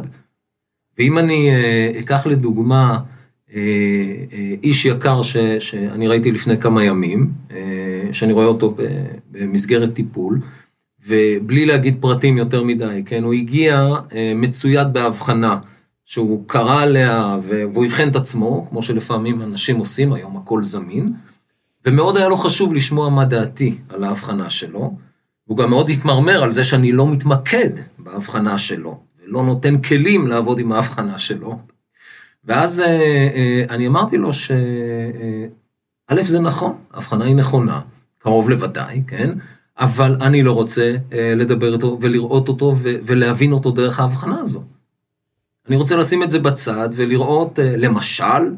[0.98, 1.52] ואם אני
[2.00, 3.00] אקח לדוגמה
[4.64, 7.58] איש יקר ש, שאני ראיתי לפני כמה ימים, אה,
[8.12, 8.76] שאני רואה אותו
[9.32, 10.40] במסגרת טיפול,
[11.08, 15.58] ובלי להגיד פרטים יותר מדי, כן, הוא הגיע אה, מצויד בהבחנה,
[16.06, 21.14] שהוא קרא עליה והוא אבחן את עצמו, כמו שלפעמים אנשים עושים, היום הכל זמין,
[21.86, 24.94] ומאוד היה לו חשוב לשמוע מה דעתי על ההבחנה שלו.
[25.46, 30.60] הוא גם מאוד התמרמר על זה שאני לא מתמקד בהבחנה שלו, ולא נותן כלים לעבוד
[30.60, 31.60] עם ההבחנה שלו.
[32.46, 32.86] ואז אה,
[33.36, 34.52] אה, אני אמרתי לו ש...
[36.12, 37.82] אה, זה נכון, ההבחנה היא נכונה,
[38.20, 39.38] קרוב לוודאי, כן?
[39.80, 44.64] אבל אני לא רוצה אה, לדבר איתו ולראות אותו ולהבין אותו דרך ההבחנה הזו.
[45.68, 48.56] אני רוצה לשים את זה בצד ולראות, אה, למשל,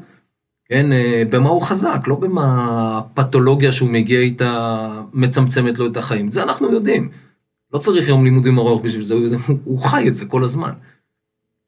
[0.69, 6.31] כן, אה, במה הוא חזק, לא במה הפתולוגיה שהוא מגיע איתה מצמצמת לו את החיים.
[6.31, 7.09] זה אנחנו יודעים.
[7.73, 10.71] לא צריך יום לימודים ארוך בשביל זה, הוא, הוא חי את זה כל הזמן.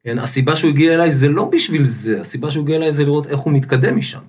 [0.04, 3.26] כן, הסיבה שהוא הגיע אליי זה לא בשביל זה, הסיבה שהוא הגיע אליי זה לראות
[3.26, 4.20] איך הוא מתקדם משם.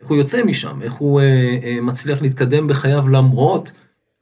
[0.00, 3.72] איך הוא יוצא משם, איך הוא אה, אה, מצליח להתקדם בחייו למרות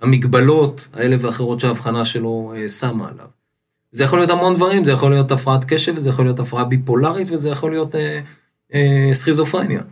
[0.00, 3.26] המגבלות האלה ואחרות שההבחנה שלו אה, שמה עליו.
[3.92, 7.28] זה יכול להיות המון דברים, זה יכול להיות הפרעת קשב, וזה יכול להיות הפרעה ביפולרית,
[7.30, 8.20] וזה יכול להיות אה,
[8.74, 9.82] אה, סכיזופרניה.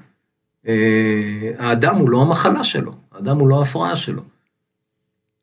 [0.69, 4.23] אה, האדם הוא לא המחלה שלו, האדם הוא לא ההפרעה שלו.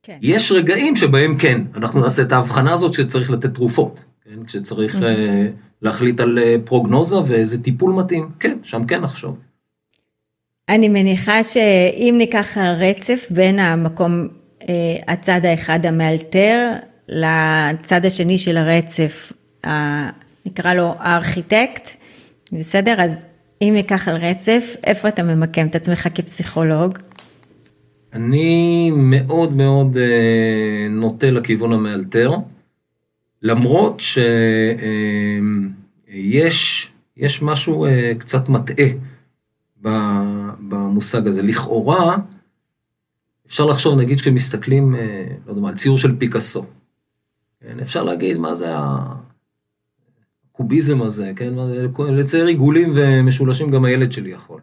[0.04, 0.18] כן.
[0.22, 4.04] יש רגעים שבהם כן, אנחנו נעשה את ההבחנה הזאת שצריך לתת תרופות,
[4.36, 4.44] כן?
[4.46, 5.48] כשצריך אה,
[5.82, 9.40] להחליט על אה, פרוגנוזה ואיזה טיפול מתאים, כן, שם כן נחשוב.
[10.70, 14.28] אני מניחה שאם ניקח רצף בין המקום,
[14.70, 16.72] אה, הצד האחד המאלתר,
[17.10, 19.34] לצד השני של הרצף,
[20.46, 21.90] נקרא לו הארכיטקט,
[22.52, 23.02] בסדר?
[23.02, 23.26] אז
[23.62, 26.98] אם ניקח על רצף, איפה אתה ממקם את עצמך כפסיכולוג?
[28.14, 29.98] אני מאוד מאוד
[30.90, 32.36] נוטה לכיוון המאלתר,
[33.44, 34.02] למרות
[36.10, 38.86] שיש יש משהו אה, קצת מטעה
[40.70, 41.42] במושג הזה.
[41.42, 42.18] לכאורה,
[43.48, 46.66] אפשר לחשוב, נגיד כשמסתכלים, אה, לא יודע מה, על ציור של פיקאסו.
[47.62, 48.74] כן, אפשר להגיד, מה זה
[50.52, 51.54] הקוביזם הזה, כן?
[52.00, 54.62] לצייר עיגולים ומשולשים גם הילד שלי יכול.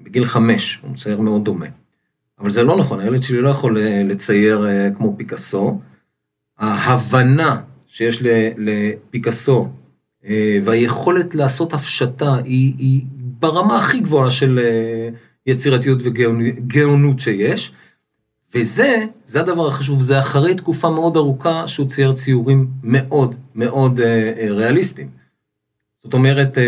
[0.00, 1.66] בגיל חמש, הוא מצייר מאוד דומה.
[2.38, 4.66] אבל זה לא נכון, הילד שלי לא יכול אה, לצייר
[4.96, 5.80] כמו פיקאסו.
[6.58, 8.22] ההבנה שיש
[8.56, 9.68] לפיקאסו
[10.26, 13.02] אה, והיכולת לעשות הפשטה היא, היא
[13.40, 15.08] ברמה הכי גבוהה של אה,
[15.46, 17.72] יצירתיות וגאונות שיש.
[18.54, 24.46] וזה, זה הדבר החשוב, זה אחרי תקופה מאוד ארוכה שהוא צייר ציורים מאוד מאוד אה,
[24.50, 25.08] ריאליסטיים.
[26.04, 26.58] זאת אומרת,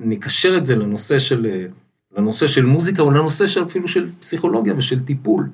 [0.00, 1.66] נקשר את זה לנושא של,
[2.16, 5.48] לנושא של מוזיקה או לנושא של אפילו של פסיכולוגיה ושל טיפול.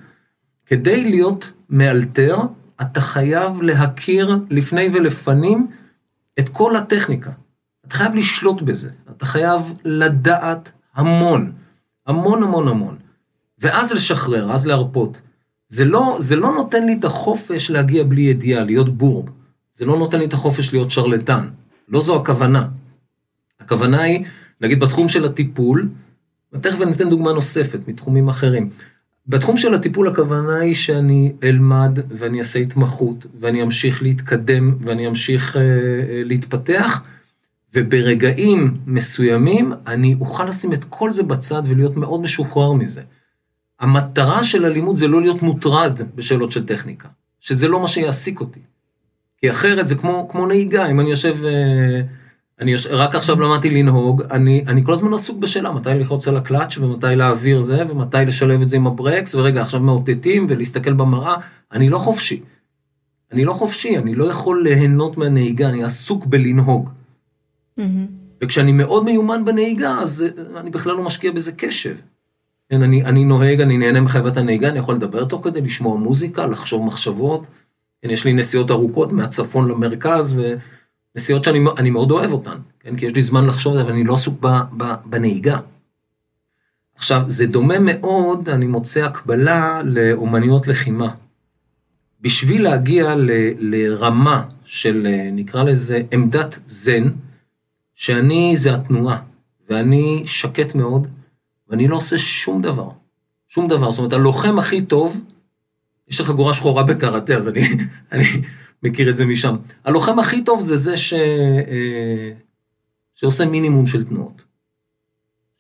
[0.66, 2.36] כדי להיות מאלתר,
[2.82, 5.66] אתה חייב להכיר לפני ולפנים
[6.38, 7.30] את כל הטכניקה.
[7.86, 11.52] אתה חייב לשלוט בזה, אתה חייב לדעת המון,
[12.06, 12.96] המון המון המון.
[13.58, 15.20] ואז לשחרר, אז להרפות.
[15.68, 19.26] זה לא, זה לא נותן לי את החופש להגיע בלי ידיעה, להיות בור.
[19.72, 21.48] זה לא נותן לי את החופש להיות שרלטן.
[21.88, 22.68] לא זו הכוונה.
[23.60, 24.24] הכוונה היא,
[24.60, 25.88] נגיד בתחום של הטיפול,
[26.52, 28.70] ותכף אני אתן דוגמה נוספת מתחומים אחרים.
[29.30, 35.56] בתחום של הטיפול הכוונה היא שאני אלמד ואני אעשה התמחות ואני אמשיך להתקדם ואני אמשיך
[35.56, 37.02] אה, אה, להתפתח
[37.74, 43.02] וברגעים מסוימים אני אוכל לשים את כל זה בצד ולהיות מאוד משוחרר מזה.
[43.80, 47.08] המטרה של הלימוד זה לא להיות מוטרד בשאלות של טכניקה,
[47.40, 48.60] שזה לא מה שיעסיק אותי.
[49.38, 52.00] כי אחרת זה כמו, כמו נהיגה, אם אני יושב, אה,
[52.61, 56.36] אני יושב, רק עכשיו למדתי לנהוג, אני, אני כל הזמן עסוק בשאלה מתי ללחוץ על
[56.36, 61.36] הקלאץ' ומתי להעביר זה, ומתי לשלב את זה עם הברקס, ורגע, עכשיו מאותתים ולהסתכל במראה,
[61.72, 62.40] אני לא חופשי.
[63.32, 66.90] אני לא חופשי, אני לא יכול ליהנות מהנהיגה, אני עסוק בלנהוג.
[67.78, 67.82] Mm-hmm.
[68.42, 71.96] וכשאני מאוד מיומן בנהיגה, אז אה, אני בכלל לא משקיע בזה קשב.
[72.70, 76.46] כן, אני, אני נוהג, אני נהנה מחייבת הנהיגה, אני יכול לדבר תוך כדי, לשמוע מוזיקה,
[76.46, 77.46] לחשוב מחשבות.
[78.02, 80.40] כן, יש לי נסיעות ארוכות מהצפון למרכז,
[81.14, 84.36] ונסיעות שאני מאוד אוהב אותן, כן, כי יש לי זמן לחשוב, אבל אני לא עסוק
[84.40, 84.46] ב,
[84.76, 85.58] ב, בנהיגה.
[86.94, 91.11] עכשיו, זה דומה מאוד, אני מוצא הקבלה לאומניות לחימה.
[92.20, 97.04] בשביל להגיע ל, לרמה של, נקרא לזה, עמדת זן,
[97.94, 99.22] שאני זה התנועה,
[99.70, 101.06] ואני שקט מאוד,
[101.68, 102.90] ואני לא עושה שום דבר.
[103.48, 103.90] שום דבר.
[103.90, 105.20] זאת אומרת, הלוחם הכי טוב,
[106.08, 107.68] יש לך חגורה שחורה בקראטה, אז אני,
[108.12, 108.24] אני
[108.82, 109.56] מכיר את זה משם.
[109.84, 112.30] הלוחם הכי טוב זה זה ש, אה,
[113.14, 114.42] שעושה מינימום של תנועות.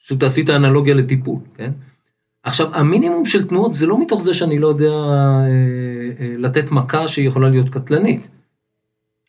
[0.04, 1.70] פשוט עשית אנלוגיה לטיפול, כן?
[2.42, 5.46] עכשיו, המינימום של תנועות זה לא מתוך זה שאני לא יודע אה,
[6.20, 8.28] אה, לתת מכה שהיא יכולה להיות קטלנית.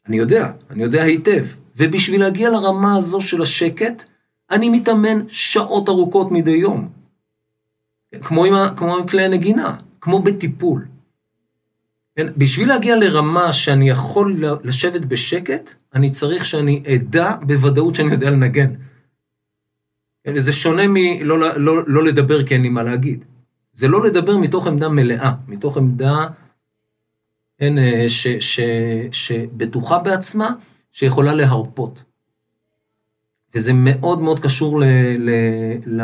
[0.07, 1.45] אני יודע, אני יודע היטב.
[1.77, 4.09] ובשביל להגיע לרמה הזו של השקט,
[4.51, 6.89] אני מתאמן שעות ארוכות מדי יום.
[8.21, 10.85] כמו עם, כמו עם כלי הנגינה, כמו בטיפול.
[12.15, 12.27] כן?
[12.37, 18.73] בשביל להגיע לרמה שאני יכול לשבת בשקט, אני צריך שאני אדע בוודאות שאני יודע לנגן.
[20.23, 20.33] כן?
[20.35, 23.25] וזה שונה מלא לא, לא, לא לדבר כי אין לי מה להגיד.
[23.73, 26.27] זה לא לדבר מתוך עמדה מלאה, מתוך עמדה
[27.57, 27.73] כן,
[28.07, 28.59] ש, ש,
[29.11, 30.49] שבטוחה בעצמה,
[30.91, 32.03] שיכולה להרפות.
[33.55, 34.83] וזה מאוד מאוד קשור ל,
[35.17, 35.29] ל,
[35.85, 36.01] ל,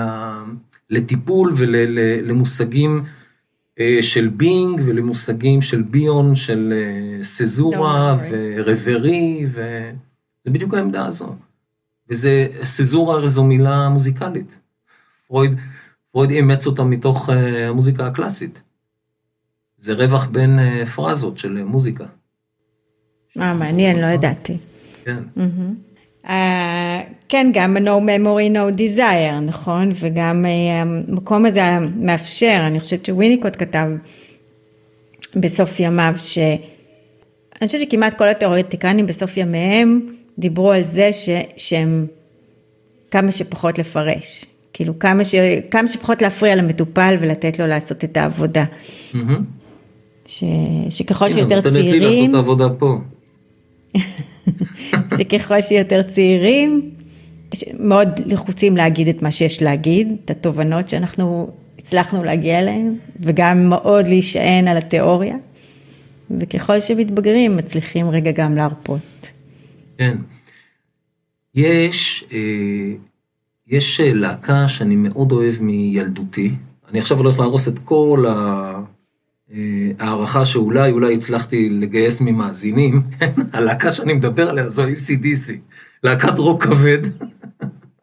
[0.89, 3.12] לטיפול ולמושגים אה,
[4.01, 9.93] של בינג ולמושגים של ביון, של אה, סזורה ורברי, וזה
[10.45, 11.36] בדיוק העמדה הזו.
[12.09, 14.59] וזה, סזורה זו מילה מוזיקלית.
[15.28, 15.51] פרויד,
[16.11, 18.61] פרויד אימץ אותה מתוך אה, המוזיקה הקלאסית.
[19.78, 20.59] זה רווח בין
[20.95, 22.05] פרזות של מוזיקה.
[23.39, 24.57] אה, מעניין, לא ידעתי.
[25.03, 25.23] כן.
[25.38, 25.86] Mm-hmm.
[26.28, 26.30] Uh,
[27.30, 29.91] כן, גם no memory, no desire, נכון?
[29.95, 30.47] וגם uh,
[30.82, 31.61] המקום הזה
[31.95, 33.88] מאפשר, אני חושבת שוויניקוט כתב
[35.36, 36.38] בסוף ימיו, ש...
[37.61, 40.01] אני חושבת שכמעט כל התיאורטיקנים בסוף ימיהם
[40.39, 41.30] דיברו על זה ש...
[41.57, 42.07] שהם
[43.11, 44.45] כמה שפחות לפרש.
[44.73, 45.36] כאילו כמה, ש...
[45.71, 48.65] כמה שפחות להפריע למטופל ולתת לו לעשות את העבודה.
[49.13, 49.17] Mm-hmm.
[50.25, 50.43] ש...
[50.89, 51.93] שככל שיותר צעירים...
[51.93, 52.97] הנה, נותנת לי לעשות את העבודה פה.
[55.18, 56.91] שככל שיותר צעירים,
[57.80, 64.08] מאוד לחוצים להגיד את מה שיש להגיד, את התובנות שאנחנו הצלחנו להגיע אליהן, וגם מאוד
[64.08, 65.36] להישען על התיאוריה,
[66.39, 69.32] וככל שמתבגרים מצליחים רגע גם להרפות.
[69.98, 70.18] כן.
[71.56, 72.93] יש, אה,
[73.68, 76.52] יש להקה שאני מאוד אוהב מילדותי,
[76.89, 78.97] אני עכשיו הולך להרוס את כל ה...
[79.54, 83.02] אה, הערכה שאולי, אולי הצלחתי לגייס ממאזינים,
[83.54, 85.52] הלהקה שאני מדבר עליה זו ACDC,
[86.04, 87.02] להקת רוק כבד.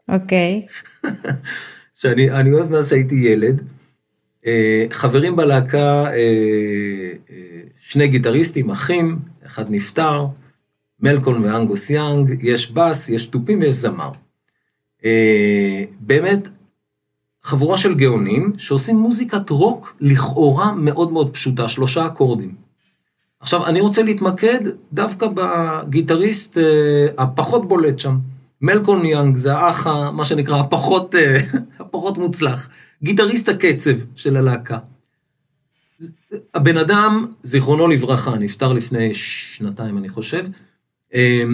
[0.09, 0.67] אוקיי.
[2.01, 3.63] שאני אוהב מאז שהייתי ילד.
[4.47, 7.13] אה, חברים בלהקה, אה,
[7.79, 10.27] שני גיטריסטים, אחים, אחד נפטר,
[11.01, 14.11] מלקולם ואנגוס יאנג, יש בס, יש תופים ויש זמר.
[16.01, 16.49] באמת,
[17.45, 22.55] חבורה של גאונים שעושים מוזיקת רוק לכאורה מאוד מאוד פשוטה, שלושה אקורדים.
[23.41, 24.61] עכשיו, אני רוצה להתמקד
[24.93, 28.19] דווקא בגיטריסט אה, הפחות בולט שם.
[28.61, 31.41] מלקולם יאנג זה האח, מה שנקרא, הפחות, אה,
[31.81, 32.69] הפחות מוצלח.
[33.03, 34.79] גיטריסט הקצב של הלהקה.
[36.55, 40.47] הבן אדם, זיכרונו לברכה, נפטר לפני שנתיים, אני חושב,
[41.15, 41.45] אה,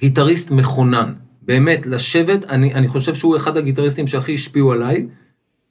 [0.00, 1.12] גיטריסט מכונן.
[1.50, 5.06] באמת, לשבת, אני, אני חושב שהוא אחד הגיטריסטים שהכי השפיעו עליי.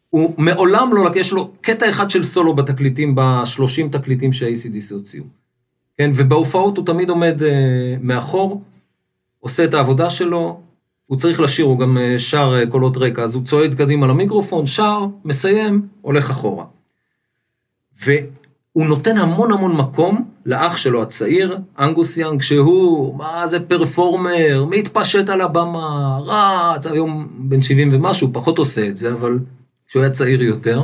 [0.09, 5.23] הוא מעולם לא יש לו קטע אחד של סולו בתקליטים, בשלושים תקליטים שה-ACDC הוציאו.
[5.97, 8.61] כן, ובהופעות הוא תמיד עומד אה, מאחור,
[9.39, 10.59] עושה את העבודה שלו,
[11.05, 14.67] הוא צריך לשיר, הוא גם אה, שר אה, קולות רקע, אז הוא צועד קדימה למיקרופון,
[14.67, 16.65] שר, מסיים, הולך אחורה.
[18.75, 25.29] והוא נותן המון המון מקום לאח שלו הצעיר, אנגוס יאנג, שהוא, מה זה פרפורמר, מתפשט
[25.29, 29.39] על הבמה, רץ, היום בן 70 ומשהו, הוא פחות עושה את זה, אבל
[29.87, 30.83] כשהוא היה צעיר יותר,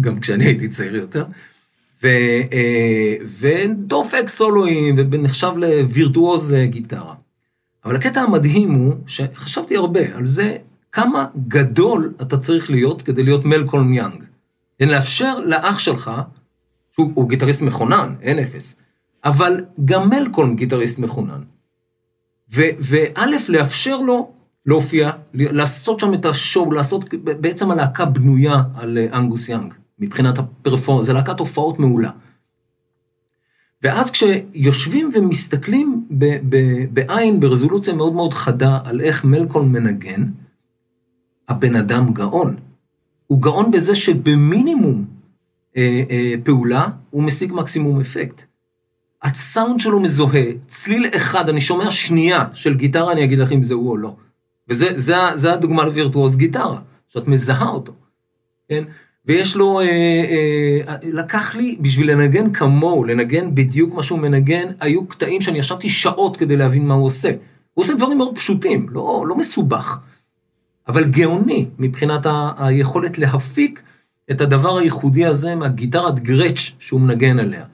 [0.00, 1.24] גם כשאני הייתי צעיר יותר,
[2.02, 2.06] ו,
[2.52, 7.14] אה, ודופק סולואים, ונחשב לווירטואוז אה, גיטרה.
[7.84, 10.56] אבל הקטע המדהים הוא, שחשבתי הרבה על זה,
[10.92, 14.22] כמה גדול אתה צריך להיות כדי להיות מלקולם יאנג.
[14.80, 16.10] לאפשר לאח שלך,
[16.98, 18.76] שהוא גיטריסט מכונן, אין אפס,
[19.24, 21.40] אבל גם מלקולם גיטריסט מכונן.
[22.50, 24.30] וא', לאפשר לו
[24.66, 30.38] להופיע, לעשות שם את ה show, לעשות, בעצם הלהקה בנויה על אה, אנגוס יאנג, מבחינת
[30.38, 32.10] ה performance, זו להקת הופעות מעולה.
[33.82, 36.56] ואז כשיושבים ומסתכלים ב, ב,
[36.92, 40.24] בעין, ברזולוציה מאוד מאוד חדה, על איך מלקולם מנגן,
[41.48, 42.56] הבן אדם גאון.
[43.26, 45.04] הוא גאון בזה שבמינימום
[46.44, 48.42] פעולה, הוא משיג מקסימום אפקט.
[49.22, 53.74] הסאונד שלו מזוהה, צליל אחד, אני שומע שנייה של גיטרה, אני אגיד לך אם זה
[53.74, 54.14] הוא או לא.
[54.68, 57.92] וזה זה, זה הדוגמה לווירטואוז גיטרה, שאת מזהה אותו,
[58.68, 58.84] כן?
[59.26, 65.06] ויש לו, אה, אה, לקח לי, בשביל לנגן כמוהו, לנגן בדיוק מה שהוא מנגן, היו
[65.06, 67.30] קטעים שאני ישבתי שעות כדי להבין מה הוא עושה.
[67.74, 69.98] הוא עושה דברים מאוד פשוטים, לא, לא מסובך,
[70.88, 73.82] אבל גאוני מבחינת ה, היכולת להפיק
[74.30, 77.64] את הדבר הייחודי הזה מהגיטרת גרץ' שהוא מנגן עליה.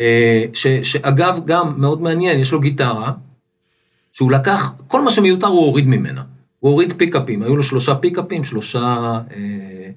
[0.00, 3.12] אה, ש, שאגב, גם מאוד מעניין, יש לו גיטרה,
[4.12, 6.22] שהוא לקח, כל מה שמיותר הוא הוריד ממנה.
[6.60, 9.90] הוא הוריד פיקאפים, היו לו שלושה פיקאפים, שלושה אה,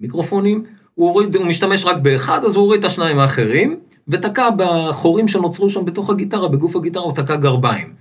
[0.00, 0.64] מיקרופונים,
[0.94, 5.70] הוא, הוריד, הוא משתמש רק באחד, אז הוא הוריד את השניים האחרים, ותקע בחורים שנוצרו
[5.70, 7.92] שם בתוך הגיטרה, בגוף הגיטרה הוא תקע גרביים.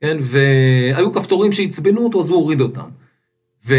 [0.00, 2.88] כן, והיו כפתורים שעצבנו אותו, אז הוא הוריד אותם.
[3.66, 3.74] ו,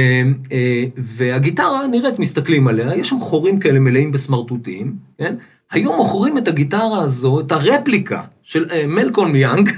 [0.51, 5.36] אה, והגיטרה נראית, מסתכלים עליה, יש שם חורים כאלה מלאים בסמרטוטים, כן?
[5.71, 9.69] היום מוכרים את הגיטרה הזו, את הרפליקה של אה, מלקון יאנג,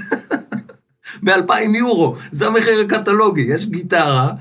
[1.24, 4.32] ב-2,000 יורו, זה המחיר הקטלוגי, יש גיטרה,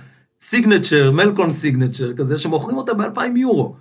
[0.42, 3.76] סיגנצ'ר, מלקום סיגנצ'ר כזה, שמוכרים אותה ב-2,000 יורו.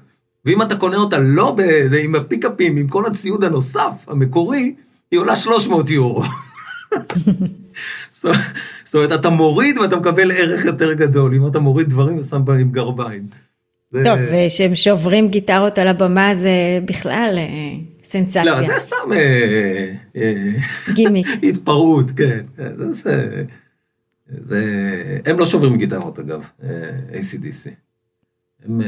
[0.45, 4.75] ואם אתה קונה אותה לא בזה, עם הפיקאפים, עם כל הציוד הנוסף, המקורי,
[5.11, 6.23] היא עולה 300 יורו.
[8.13, 12.71] זאת אומרת, אתה מוריד ואתה מקבל ערך יותר גדול, אם אתה מוריד דברים ושם בהם
[12.71, 13.27] גרביים.
[14.05, 17.45] טוב, וכשהם שוברים גיטרות על הבמה זה בכלל אה,
[18.05, 18.45] סנסציה.
[18.45, 19.13] לא, זה סתם...
[19.13, 20.51] אה, אה,
[20.95, 21.27] גימיק.
[21.49, 22.41] התפרעות, כן.
[22.91, 23.45] זה...
[24.39, 24.65] זה...
[25.27, 26.49] הם לא שוברים גיטרות אגב,
[27.13, 27.71] ACDC.
[28.65, 28.81] הם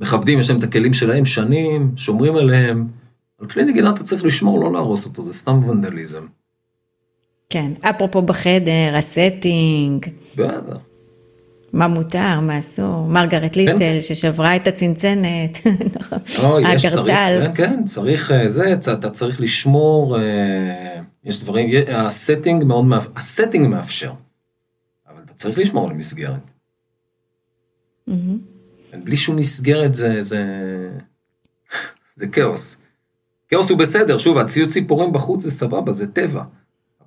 [0.00, 2.86] מכבדים, יש להם את הכלים שלהם שנים, שומרים עליהם.
[3.40, 6.26] על כלי נגינה אתה צריך לשמור, לא להרוס אותו, זה סתם ונדליזם.
[7.52, 10.06] כן, אפרופו בחדר, ה setting.
[10.36, 10.78] בטח.
[11.72, 14.02] מה מותר, מה אסור, מרגרט ליטל כן.
[14.02, 15.58] ששברה את הצנצנת,
[16.38, 17.46] האגרטל.
[17.46, 22.84] כן, כן, צריך אה, זה, אתה צריך לשמור, אה, יש דברים, ה setting מאוד,
[23.16, 24.12] הסטינג מאפשר,
[25.08, 26.50] אבל אתה צריך לשמור על מסגרת.
[29.04, 30.44] בלי שום מסגרת זה, זה,
[32.16, 32.78] זה כאוס.
[33.48, 36.42] כאוס הוא בסדר, שוב, הציוד ציפורים בחוץ זה סבבה, זה טבע,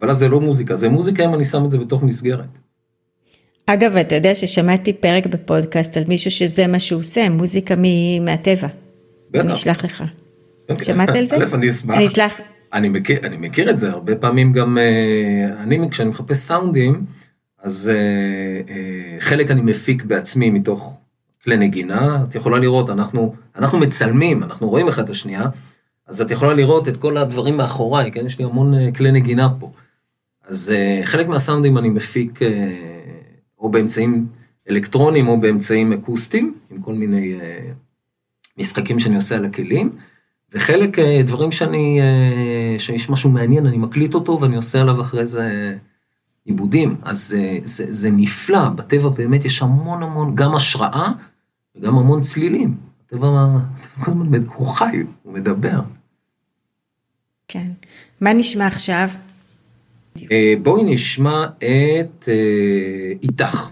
[0.05, 2.45] אבל אז זה לא מוזיקה, זה מוזיקה אם אני שם את זה בתוך מסגרת.
[3.65, 7.75] אגב, אתה יודע ששמעתי פרק בפודקאסט על מישהו שזה מה שהוא עושה, מוזיקה
[8.21, 8.67] מהטבע.
[9.31, 9.45] בטח.
[9.45, 10.03] אני אשלח לך.
[10.69, 10.85] אוקיי.
[10.85, 11.35] שמעת על זה?
[11.37, 11.95] א', אני אשמח.
[11.95, 12.33] אני אשלח.
[12.73, 17.05] אני מכיר, אני מכיר את זה, הרבה פעמים גם, אה, אני, כשאני מחפש סאונדים,
[17.63, 17.95] אז אה,
[18.73, 20.97] אה, חלק אני מפיק בעצמי מתוך
[21.43, 25.43] כלי נגינה, את יכולה לראות, אנחנו, אנחנו מצלמים, אנחנו רואים אחד את השנייה,
[26.07, 28.25] אז את יכולה לראות את כל הדברים מאחוריי, כן?
[28.25, 29.71] יש לי המון כלי נגינה פה.
[30.47, 30.73] אז
[31.03, 32.39] חלק מהסאונדים אני מפיק
[33.59, 34.27] או באמצעים
[34.69, 37.41] אלקטרונים או באמצעים אקוסטיים, עם כל מיני uh,
[38.57, 39.91] משחקים שאני עושה על הכלים,
[40.51, 45.27] וחלק uh, דברים שאני, uh, שיש משהו מעניין, אני מקליט אותו ואני עושה עליו אחרי
[45.27, 45.75] זה
[46.45, 46.95] עיבודים.
[47.01, 51.11] אז uh, זה, זה נפלא, בטבע באמת יש המון המון, גם השראה
[51.75, 52.75] וגם המון צלילים.
[53.05, 53.57] הטבע
[54.55, 55.79] הוא חי, הוא מדבר.
[57.47, 57.71] כן.
[58.21, 59.09] מה נשמע עכשיו?
[60.31, 63.71] אה, בואי נשמע את אה, איתך.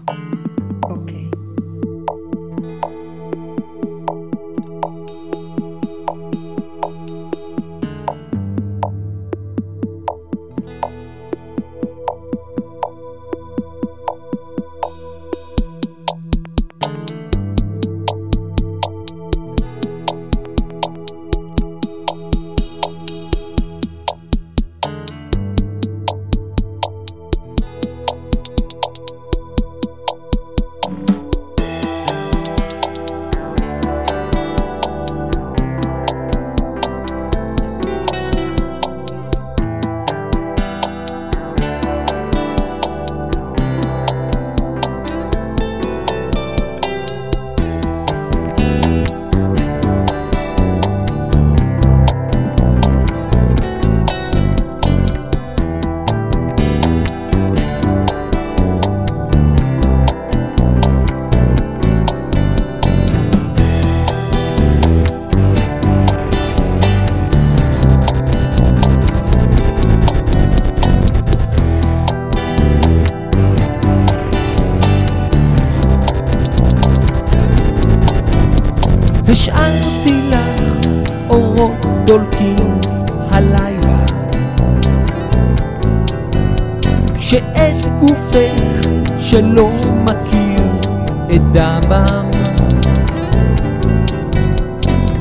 [88.04, 88.88] גופך
[89.18, 90.66] שלא מכיר
[91.30, 92.30] את דמם.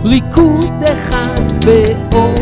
[0.06, 2.33] ריקוד אחד ואור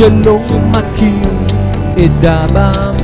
[0.00, 0.38] שלא
[0.70, 1.30] מכיר
[1.96, 2.96] את דמם.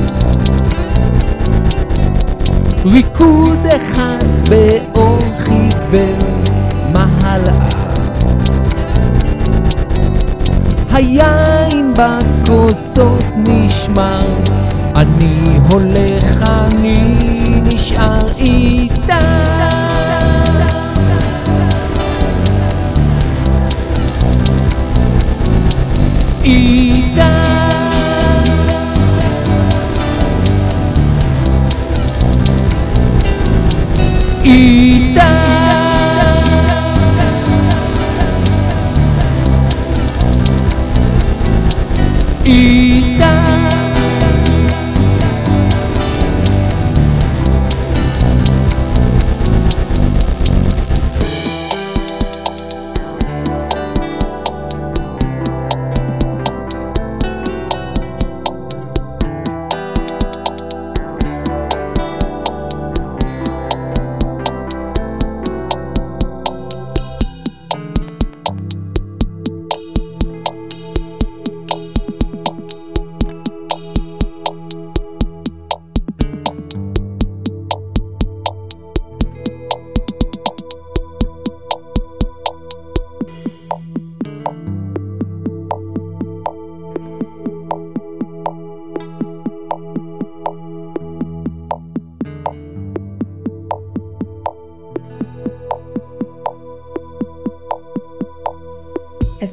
[2.85, 6.19] ריקוד אחד באור חיוור
[6.93, 7.69] מהלאה
[10.91, 14.19] היין בכוסות נשמר
[14.95, 15.41] אני
[15.71, 17.17] הולך, אני
[17.63, 19.56] נשאר איתה
[26.49, 27.06] איתה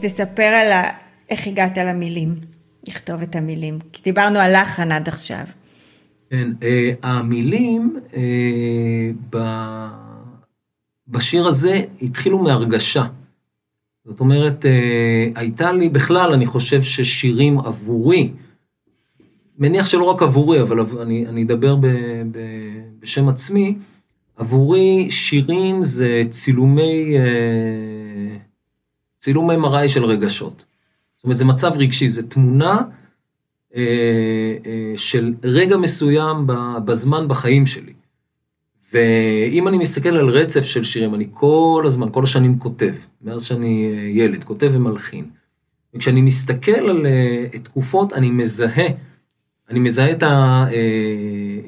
[0.05, 0.91] תספר על ה...
[1.31, 2.35] איך הגעת למילים,
[2.89, 3.79] לכתוב את המילים.
[3.93, 5.45] כי דיברנו על לחן עד עכשיו.
[6.31, 9.39] כן, אה, המילים אה, ב...
[11.09, 13.05] בשיר הזה התחילו מהרגשה.
[14.05, 18.31] זאת אומרת, אה, הייתה לי, בכלל, אני חושב ששירים עבורי,
[19.59, 21.87] מניח שלא רק עבורי, אבל אני, אני אדבר ב,
[22.31, 22.39] ב,
[23.01, 23.77] בשם עצמי,
[24.37, 28.04] עבורי שירים זה צילומי, אה,
[29.25, 30.64] צילומי מראה של רגשות.
[31.16, 32.83] זאת אומרת, זה מצב רגשי, זה תמונה
[33.77, 33.83] אה,
[34.66, 36.37] אה, של רגע מסוים
[36.85, 37.93] בזמן בחיים שלי.
[38.93, 43.93] ואם אני מסתכל על רצף של שירים, אני כל הזמן, כל השנים כותב, מאז שאני
[43.93, 45.25] אה, ילד, כותב ומלחין.
[45.95, 48.89] וכשאני מסתכל על אה, תקופות, אני מזהה,
[49.70, 51.59] אני מזהה את, ה, אה,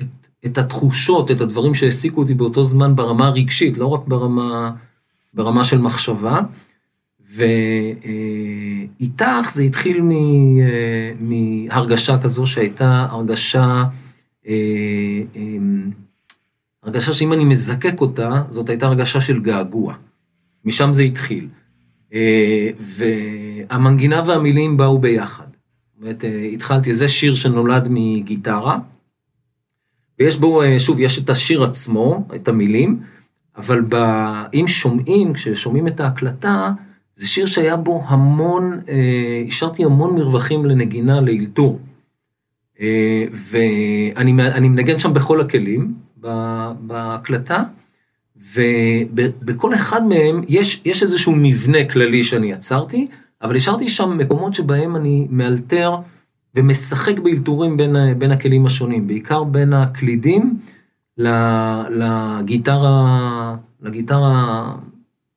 [0.00, 4.70] את, את התחושות, את הדברים שהעסיקו אותי באותו זמן ברמה הרגשית, לא רק ברמה,
[5.34, 6.40] ברמה של מחשבה.
[9.00, 13.84] ואיתך זה התחיל אה, מהרגשה כזו שהייתה הרגשה,
[14.48, 14.54] אה,
[15.36, 15.56] אה,
[16.82, 19.94] הרגשה שאם אני מזקק אותה, זאת הייתה הרגשה של געגוע.
[20.64, 21.48] משם זה התחיל.
[22.14, 25.44] אה, והמנגינה והמילים באו ביחד.
[25.44, 28.78] זאת אומרת, התחלתי, זה שיר שנולד מגיטרה,
[30.18, 33.00] ויש בו, שוב, יש את השיר עצמו, את המילים,
[33.56, 33.94] אבל ב...
[34.54, 36.72] אם שומעים, כששומעים את ההקלטה,
[37.14, 41.78] זה שיר שהיה בו המון, אה, השארתי המון מרווחים לנגינה, לאלתור.
[42.80, 45.94] אה, ואני אני מנגן שם בכל הכלים
[46.80, 47.62] בהקלטה,
[48.36, 53.06] ובכל אחד מהם יש, יש איזשהו מבנה כללי שאני יצרתי,
[53.42, 55.96] אבל השארתי שם מקומות שבהם אני מאלתר
[56.54, 60.58] ומשחק באלתורים בין, בין הכלים השונים, בעיקר בין הקלידים
[61.88, 64.64] לגיטרה, לגיטרה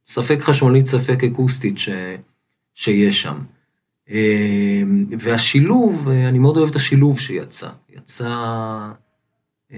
[0.06, 1.89] ספק חשמלית, ספק אקוסטית ש,
[2.74, 3.38] שיש שם.
[4.10, 4.84] אה,
[5.20, 7.70] והשילוב, אה, אני מאוד אוהב את השילוב שיצא.
[7.97, 8.36] יצא
[9.74, 9.78] אה,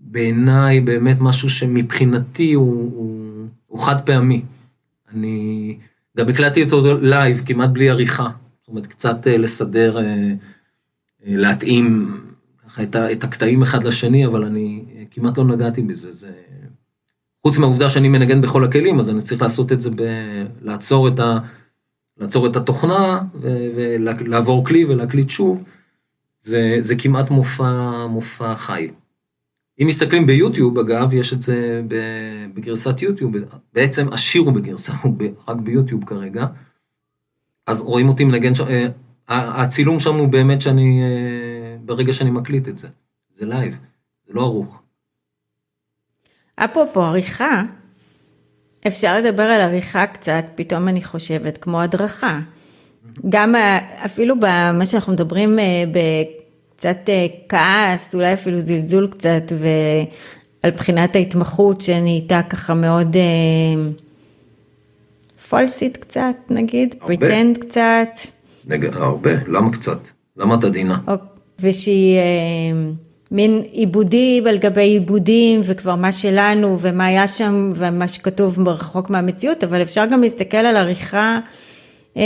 [0.00, 4.42] בעיניי באמת משהו שמבחינתי הוא, הוא, הוא חד פעמי.
[5.12, 5.78] אני
[6.16, 8.28] גם הקלטתי אותו לייב, כמעט בלי עריכה.
[8.60, 9.98] זאת אומרת, קצת לסדר,
[11.26, 12.16] להתאים
[12.66, 16.12] ככה את, הקטעים אחד לשני, אבל אני כמעט לא נגעתי בזה.
[16.12, 16.32] זה...
[17.46, 20.02] חוץ מהעובדה שאני מנגן בכל הכלים, אז אני צריך לעשות את זה, ב...
[20.62, 21.38] לעצור את, ה...
[22.18, 23.48] לעצור את התוכנה ו...
[23.74, 25.64] ולעבור כלי ולהקליט שוב.
[26.40, 28.88] זה, זה כמעט מופע, מופע חי.
[29.82, 31.82] אם מסתכלים ביוטיוב, אגב, יש את זה
[32.54, 33.32] בגרסת יוטיוב,
[33.74, 35.14] בעצם השיר הוא בגרסה, הוא
[35.48, 36.46] רק ביוטיוב כרגע.
[37.66, 38.88] אז רואים אותי מנגן שם, אה,
[39.62, 42.88] הצילום שם הוא באמת שאני, אה, ברגע שאני מקליט את זה.
[43.30, 43.78] זה לייב,
[44.26, 44.82] זה לא ערוך.
[46.56, 47.62] אפרופו עריכה,
[48.86, 52.38] אפשר לדבר על עריכה קצת, פתאום אני חושבת, כמו הדרכה.
[53.28, 60.72] גם ה- אפילו במה שאנחנו מדברים אה, בקצת אה, כעס, אולי אפילו זלזול קצת, ועל
[60.72, 63.90] בחינת ההתמחות שנהייתה ככה מאוד אה,
[65.48, 66.94] false ית קצת, נגיד.
[66.98, 68.08] pretend קצת.
[68.66, 68.84] נג...
[68.92, 69.98] הרבה, למה קצת?
[70.36, 70.98] למה את עדינה?
[71.60, 72.22] ושהיא אה,
[73.30, 79.64] מין עיבודים על גבי עיבודים, וכבר מה שלנו, ומה היה שם, ומה שכתוב רחוק מהמציאות,
[79.64, 81.38] אבל אפשר גם להסתכל על עריכה
[82.16, 82.22] אה,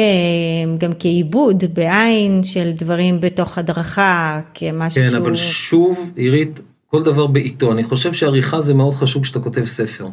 [0.78, 5.16] גם כעיבוד, בעין של דברים בתוך הדרכה, כמשהו כן.
[5.16, 7.72] אבל שוב, עירית, כל דבר בעיתו.
[7.72, 10.06] אני חושב שעריכה זה מאוד חשוב כשאתה כותב ספר.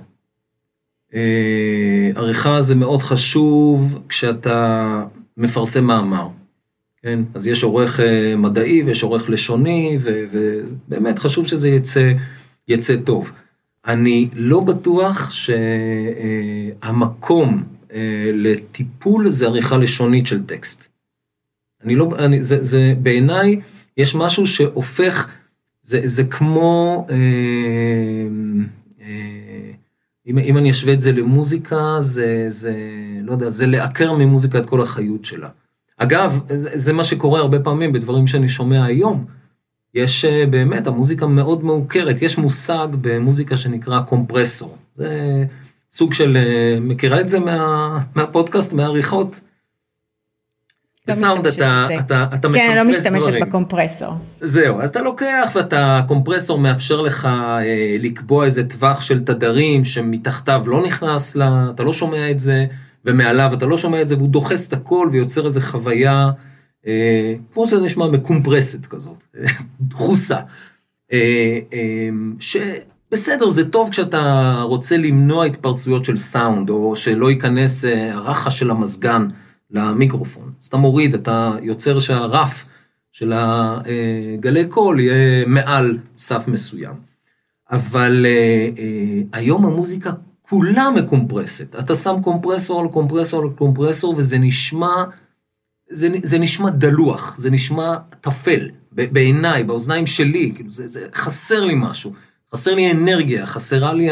[1.13, 5.03] אה, עריכה זה מאוד חשוב כשאתה
[5.37, 6.27] מפרסם מאמר.
[7.01, 12.11] כן, אז יש עורך אה, מדעי ויש עורך לשוני, ו- ובאמת חשוב שזה יצא,
[12.67, 13.31] יצא טוב.
[13.85, 15.31] אני לא בטוח
[16.91, 17.63] שהמקום
[18.33, 20.87] לטיפול זה עריכה לשונית של טקסט.
[21.83, 23.61] אני לא, אני, זה, זה בעיניי,
[23.97, 25.35] יש משהו שהופך,
[25.81, 27.15] זה, זה כמו, אה,
[29.01, 29.71] אה,
[30.27, 32.75] אם, אם אני אשווה את זה למוזיקה, זה, זה,
[33.21, 35.49] לא יודע, זה לעקר ממוזיקה את כל החיות שלה.
[35.97, 39.25] אגב, זה, זה מה שקורה הרבה פעמים בדברים שאני שומע היום.
[39.93, 44.77] יש אה, באמת, המוזיקה מאוד מעוקרת, יש מושג במוזיקה שנקרא קומפרסור.
[44.95, 45.43] זה
[45.91, 49.39] סוג של, אה, מכירה את זה מה, מהפודקאסט, מהעריכות?
[51.07, 51.99] לא בסאונד משתמשת אתה, בזה.
[51.99, 53.43] אתה, אתה כן, אני לא מקומפרס משתמשת דברים.
[53.43, 54.13] בקומפרסור.
[54.41, 60.63] זהו, אז אתה לוקח ואתה, הקומפרסור מאפשר לך אה, לקבוע איזה טווח של תדרים שמתחתיו
[60.67, 61.41] לא נכנס ל...
[61.75, 62.65] אתה לא שומע את זה,
[63.05, 66.31] ומעליו אתה לא שומע את זה, והוא דוחס את הכל ויוצר איזה חוויה,
[66.87, 69.23] אה, כמו שזה נשמע, מקומפרסת כזאת,
[69.89, 70.39] דחוסה.
[71.13, 78.59] אה, אה, שבסדר, זה טוב כשאתה רוצה למנוע התפרצויות של סאונד, או שלא ייכנס הרחש
[78.59, 79.27] של המזגן
[79.71, 80.51] למיקרופון.
[80.61, 82.65] אז אתה מוריד, אתה יוצר שהרף
[83.11, 86.93] של הגלי קול יהיה מעל סף מסוים.
[87.71, 88.25] אבל
[89.33, 90.11] היום המוזיקה
[90.49, 91.75] כולה מקומפרסת.
[91.75, 95.03] אתה שם קומפרסור על קומפרסור על קומפרסור, וזה נשמע,
[95.91, 101.73] זה, זה נשמע דלוח, זה נשמע טפל, בעיניי, באוזניים שלי, כאילו זה, זה חסר לי
[101.77, 102.13] משהו,
[102.53, 104.09] חסר לי אנרגיה, חסרה לי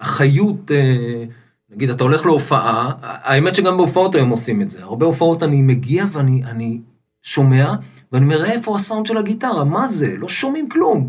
[0.00, 1.24] החיות, אה,
[1.70, 6.04] נגיד, אתה הולך להופעה, האמת שגם בהופעות היום עושים את זה, הרבה הופעות אני מגיע
[6.12, 6.80] ואני אני
[7.22, 7.74] שומע,
[8.12, 9.64] ואני אומר, איפה הסאונד של הגיטרה?
[9.64, 10.16] מה זה?
[10.18, 11.08] לא שומעים כלום.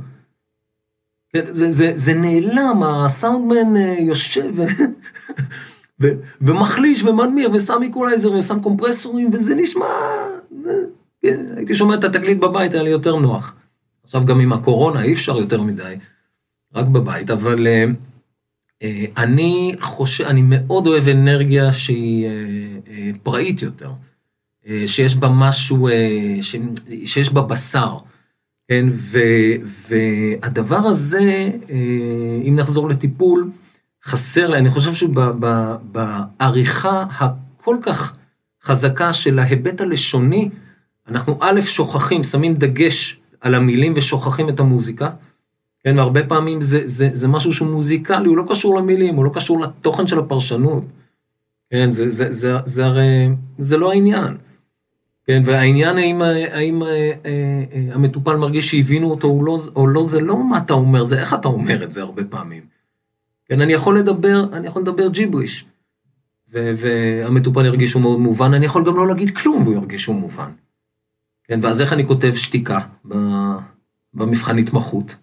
[1.49, 4.53] זה, זה, זה נעלם, הסאונדמן אה, יושב
[5.99, 6.07] ו,
[6.41, 9.85] ומחליש ומנמיך ושם איקולייזר ושם קומפרסורים, וזה נשמע...
[11.21, 13.55] כן, הייתי שומע את התקליט בבית, היה לי יותר נוח.
[14.03, 15.95] עכשיו גם עם הקורונה אי אפשר יותר מדי,
[16.75, 17.85] רק בבית, אבל, אה,
[18.83, 22.31] אה, אני חושב, אני מאוד אוהב אנרגיה שהיא אה,
[22.89, 23.91] אה, פראית יותר,
[24.88, 25.89] שיש בה משהו,
[26.41, 26.55] ש,
[27.05, 27.97] שיש בה בשר,
[28.68, 29.20] כן, ו,
[29.89, 31.76] והדבר הזה, אה,
[32.43, 33.49] אם נחזור לטיפול,
[34.05, 38.18] חסר לי, אני חושב שבעריכה הכל כך
[38.63, 40.49] חזקה של ההיבט הלשוני,
[41.07, 45.09] אנחנו א', שוכחים, שמים דגש על המילים ושוכחים את המוזיקה.
[45.84, 49.32] כן, והרבה פעמים זה, זה, זה משהו שהוא מוזיקלי, הוא לא קשור למילים, הוא לא
[49.34, 50.84] קשור לתוכן של הפרשנות.
[51.72, 54.38] כן, זה, זה, זה, זה הרי, זה לא העניין.
[55.28, 60.03] כן, והעניין האם, האם אה, אה, אה, המטופל מרגיש שהבינו אותו או לא, או לא,
[60.03, 62.63] זה לא מה אתה אומר, זה איך אתה אומר את זה הרבה פעמים.
[63.45, 65.65] כן, אני יכול לדבר, אני יכול לדבר ג'יבריש,
[66.51, 70.51] והמטופל ירגיש שהוא מאוד מובן, אני יכול גם לא להגיד כלום והוא ירגיש שהוא מובן.
[71.43, 72.80] כן, ואז איך אני כותב שתיקה
[74.13, 75.15] במבחן התמחות?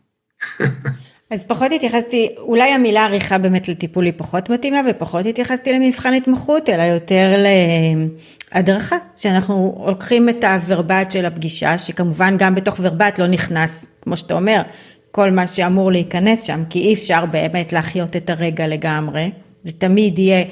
[1.35, 6.71] אז פחות התייחסתי, אולי המילה עריכה באמת לטיפול היא פחות מתאימה, ופחות התייחסתי למבחן התמחות,
[6.71, 7.45] אלא יותר
[8.55, 14.35] להדרכה, שאנחנו לוקחים את הוורבט של הפגישה, שכמובן גם בתוך וורבט לא נכנס, כמו שאתה
[14.35, 14.63] אומר,
[15.11, 19.31] כל מה שאמור להיכנס שם, כי אי אפשר באמת להחיות את הרגע לגמרי,
[19.65, 20.45] זה תמיד יהיה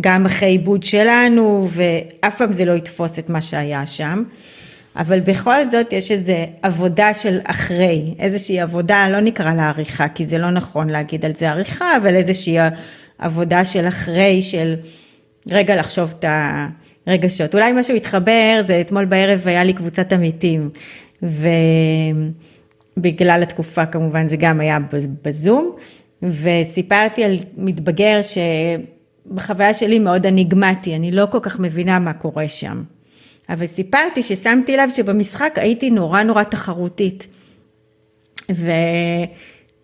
[0.00, 4.22] גם אחרי עיבוד שלנו, ואף פעם זה לא יתפוס את מה שהיה שם.
[4.98, 6.32] אבל בכל זאת יש איזו
[6.62, 11.34] עבודה של אחרי, איזושהי עבודה, לא נקרא לה עריכה, כי זה לא נכון להגיד על
[11.34, 12.56] זה עריכה, אבל איזושהי
[13.18, 14.74] עבודה של אחרי, של
[15.50, 16.24] רגע לחשוב את
[17.06, 17.54] הרגשות.
[17.54, 20.70] אולי משהו התחבר, זה אתמול בערב היה לי קבוצת עמיתים,
[22.96, 24.78] ובגלל התקופה כמובן זה גם היה
[25.24, 25.74] בזום,
[26.22, 32.82] וסיפרתי על מתבגר שבחוויה שלי מאוד אניגמטי, אני לא כל כך מבינה מה קורה שם.
[33.48, 37.28] אבל סיפרתי ששמתי לב שבמשחק הייתי נורא נורא תחרותית.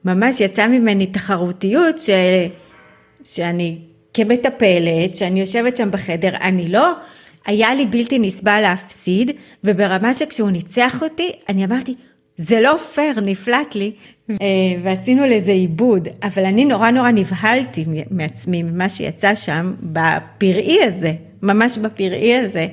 [0.05, 2.11] וממש יצאה ממני תחרותיות ש...
[3.25, 3.79] שאני
[4.15, 6.93] כמטפלת, שאני יושבת שם בחדר, אני לא,
[7.47, 9.31] היה לי בלתי נסבל להפסיד,
[9.65, 11.95] וברמה שכשהוא ניצח אותי, אני אמרתי,
[12.37, 13.93] זה לא פייר, נפלט לי,
[14.31, 14.37] אה,
[14.83, 21.13] ועשינו לזה עיבוד, אבל אני נורא נורא נבהלתי מעצמי, ממה שיצא שם, בפראי הזה,
[21.43, 22.67] ממש בפראי הזה,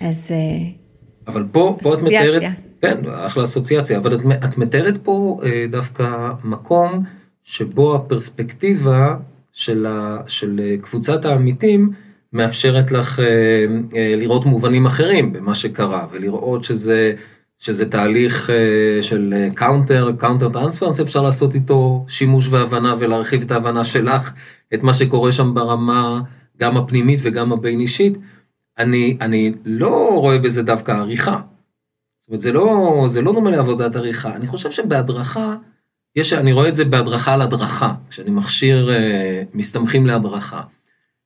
[0.00, 0.28] אז...
[0.30, 0.70] אה,
[1.26, 2.42] אבל פה, פה את מתארת,
[2.80, 7.04] כן, אחלה אסוציאציה, אבל את, את מתארת פה אה, דווקא מקום
[7.44, 9.16] שבו הפרספקטיבה
[9.52, 11.90] של, ה, של אה, קבוצת העמיתים
[12.32, 13.18] מאפשרת לך
[14.16, 17.12] לראות מובנים אחרים במה שקרה, ולראות שזה,
[17.58, 18.50] שזה תהליך
[19.00, 24.32] של counter, counter transference, אפשר לעשות איתו שימוש והבנה ולהרחיב את ההבנה שלך,
[24.74, 26.20] את מה שקורה שם ברמה
[26.60, 28.18] גם הפנימית וגם הבין אישית.
[28.80, 31.40] אני, אני לא רואה בזה דווקא עריכה.
[32.20, 34.36] זאת אומרת, זה לא, זה לא דומה לעבודת עריכה.
[34.36, 35.56] אני חושב שבהדרכה,
[36.16, 40.60] יש, אני רואה את זה בהדרכה על הדרכה, כשאני מכשיר אה, מסתמכים להדרכה.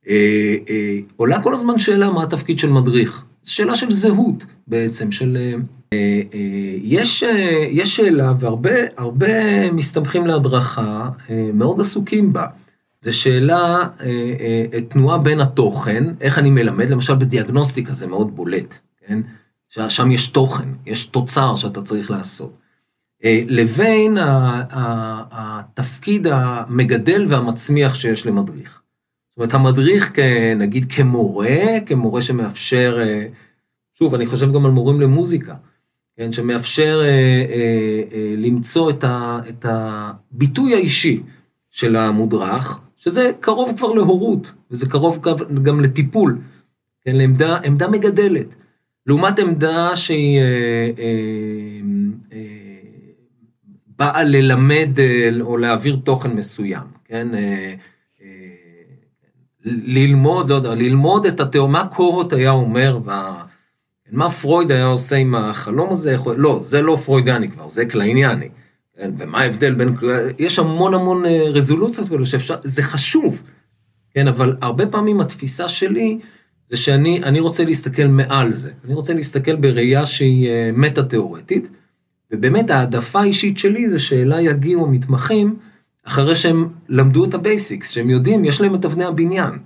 [0.09, 3.25] אה, אה, עולה כל הזמן שאלה מה התפקיד של מדריך.
[3.43, 5.37] זו שאלה של זהות בעצם, של...
[5.41, 5.59] אה,
[5.93, 12.47] אה, יש, אה, יש שאלה, והרבה מסתמכים להדרכה אה, מאוד עסוקים בה.
[13.05, 14.07] זה שאלה, אה,
[14.73, 19.21] אה, תנועה בין התוכן, איך אני מלמד, למשל בדיאגנוסטיקה זה מאוד בולט, כן?
[19.69, 22.57] שם יש תוכן, יש תוצר שאתה צריך לעשות.
[23.25, 24.19] אה, לבין
[25.31, 28.81] התפקיד המגדל והמצמיח שיש למדריך.
[29.31, 30.13] זאת אומרת, המדריך,
[30.57, 32.99] נגיד כמורה, כמורה שמאפשר,
[33.99, 35.55] שוב, אני חושב גם על מורים למוזיקה,
[36.17, 37.03] כן, שמאפשר
[38.37, 38.91] למצוא
[39.49, 41.23] את הביטוי האישי
[41.71, 45.21] של המודרך, שזה קרוב כבר להורות, וזה קרוב
[45.63, 46.39] גם לטיפול,
[47.05, 48.55] כן, לעמדה עמדה מגדלת.
[49.07, 51.81] לעומת עמדה שהיא אה, אה,
[52.33, 52.39] אה,
[53.99, 57.35] באה ללמד אה, או להעביר תוכן מסוים, כן?
[57.35, 57.75] אה,
[58.23, 58.27] אה,
[59.65, 63.45] ללמוד, לא יודע, ללמוד את התיאור, מה קורות היה אומר, וה,
[64.13, 68.49] מה פרויד היה עושה עם החלום הזה, לא, זה לא פרוידני כבר, זה קלייניאני.
[68.99, 69.97] כן, ומה ההבדל בין,
[70.39, 73.43] יש המון המון אה, רזולוציות כאלה שאפשר, זה חשוב,
[74.11, 76.19] כן, אבל הרבה פעמים התפיסה שלי
[76.69, 81.69] זה שאני רוצה להסתכל מעל זה, אני רוצה להסתכל בראייה שהיא אה, מטה-תיאורטית,
[82.31, 85.57] ובאמת העדפה האישית שלי זה שאליי יגיעו המתמחים
[86.05, 89.59] אחרי שהם למדו את ה basics, שהם יודעים, יש להם את אבני הבניין.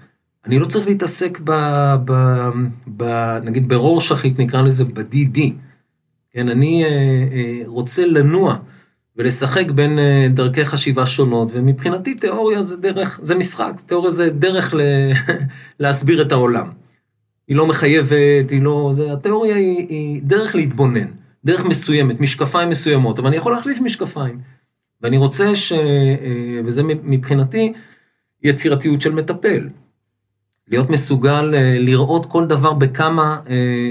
[0.47, 1.51] אני לא צריך להתעסק ב...
[2.05, 2.13] ב,
[2.97, 3.05] ב
[3.45, 5.41] נגיד ברורשכית, נקרא לזה ב-DD.
[6.33, 8.57] כן, אני אה, אה, רוצה לנוע.
[9.19, 14.75] ולשחק בין אה, דרכי חשיבה שונות, ומבחינתי תיאוריה זה דרך, זה משחק, תיאוריה זה דרך
[14.75, 14.81] ל...
[15.81, 16.71] להסביר את העולם.
[17.49, 18.91] היא לא מחייבת, היא לא...
[18.93, 21.07] זה, התיאוריה היא, היא דרך להתבונן,
[21.45, 24.39] דרך מסוימת, משקפיים מסוימות, אבל אני יכול להחליף משקפיים.
[25.03, 25.73] ואני רוצה ש...
[25.73, 27.73] אה, וזה מבחינתי,
[28.43, 29.69] יצירתיות של מטפל.
[30.69, 33.41] להיות מסוגל אה, לראות כל דבר בכמה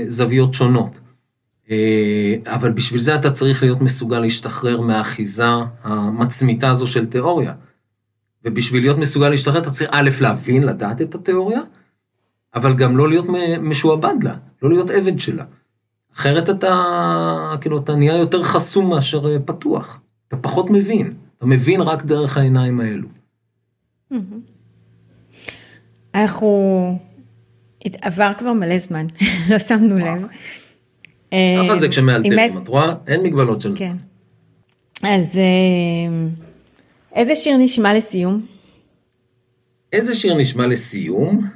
[0.07, 0.99] זוויות שונות.
[1.71, 5.45] אה, אבל בשביל זה אתה צריך להיות מסוגל להשתחרר מהאחיזה
[5.83, 7.53] המצמיתה הזו של תיאוריה.
[8.45, 11.61] ובשביל להיות מסוגל להשתחרר אתה צריך א', להבין, לדעת את התיאוריה,
[12.55, 13.25] אבל גם לא להיות
[13.61, 15.43] משועבד לה, לא להיות עבד שלה.
[16.15, 20.01] אחרת אתה, כאילו, אתה נהיה יותר חסום מאשר אה, פתוח.
[20.27, 21.13] אתה פחות מבין.
[21.37, 23.07] אתה מבין רק דרך העיניים האלו.
[26.15, 26.99] אנחנו...
[28.01, 29.05] עבר כבר מלא זמן,
[29.49, 30.21] לא שמנו לב.
[31.31, 32.93] ככה זה אה, כשמאלתרים, את רואה?
[33.07, 33.87] אין מגבלות של זמן.
[33.87, 33.95] כן.
[35.03, 36.27] אז אה,
[37.15, 38.45] איזה שיר נשמע לסיום?
[39.93, 41.47] איזה שיר נשמע לסיום?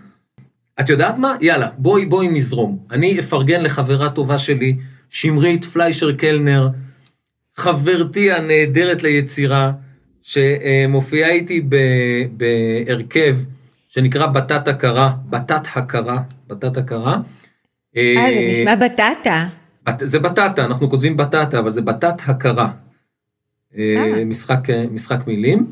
[0.79, 1.35] את יודעת מה?
[1.41, 2.79] יאללה, בואי בואי נזרום.
[2.91, 4.77] אני אפרגן לחברה טובה שלי,
[5.09, 6.69] שמרית פליישר קלנר,
[7.55, 9.71] חברתי הנהדרת ליצירה,
[10.21, 11.61] שמופיעה איתי
[12.31, 13.37] בהרכב
[13.87, 17.17] שנקרא בתת הכרה, בתת הכרה, בתת הכרה.
[17.97, 19.47] אה, זה נשמע בטטה.
[19.99, 22.71] זה בטטה, אנחנו כותבים בטטה, אבל זה בתת הכרה.
[23.77, 24.25] אה, אה.
[24.25, 25.71] משחק, משחק מילים.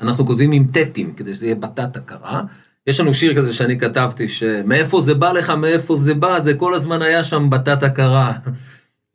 [0.00, 2.42] אנחנו כותבים עם טטים, כדי שזה יהיה בתת הכרה.
[2.86, 6.74] יש לנו שיר כזה שאני כתבתי, שמאיפה זה בא לך, מאיפה זה בא, זה כל
[6.74, 8.32] הזמן היה שם בתת הכרה.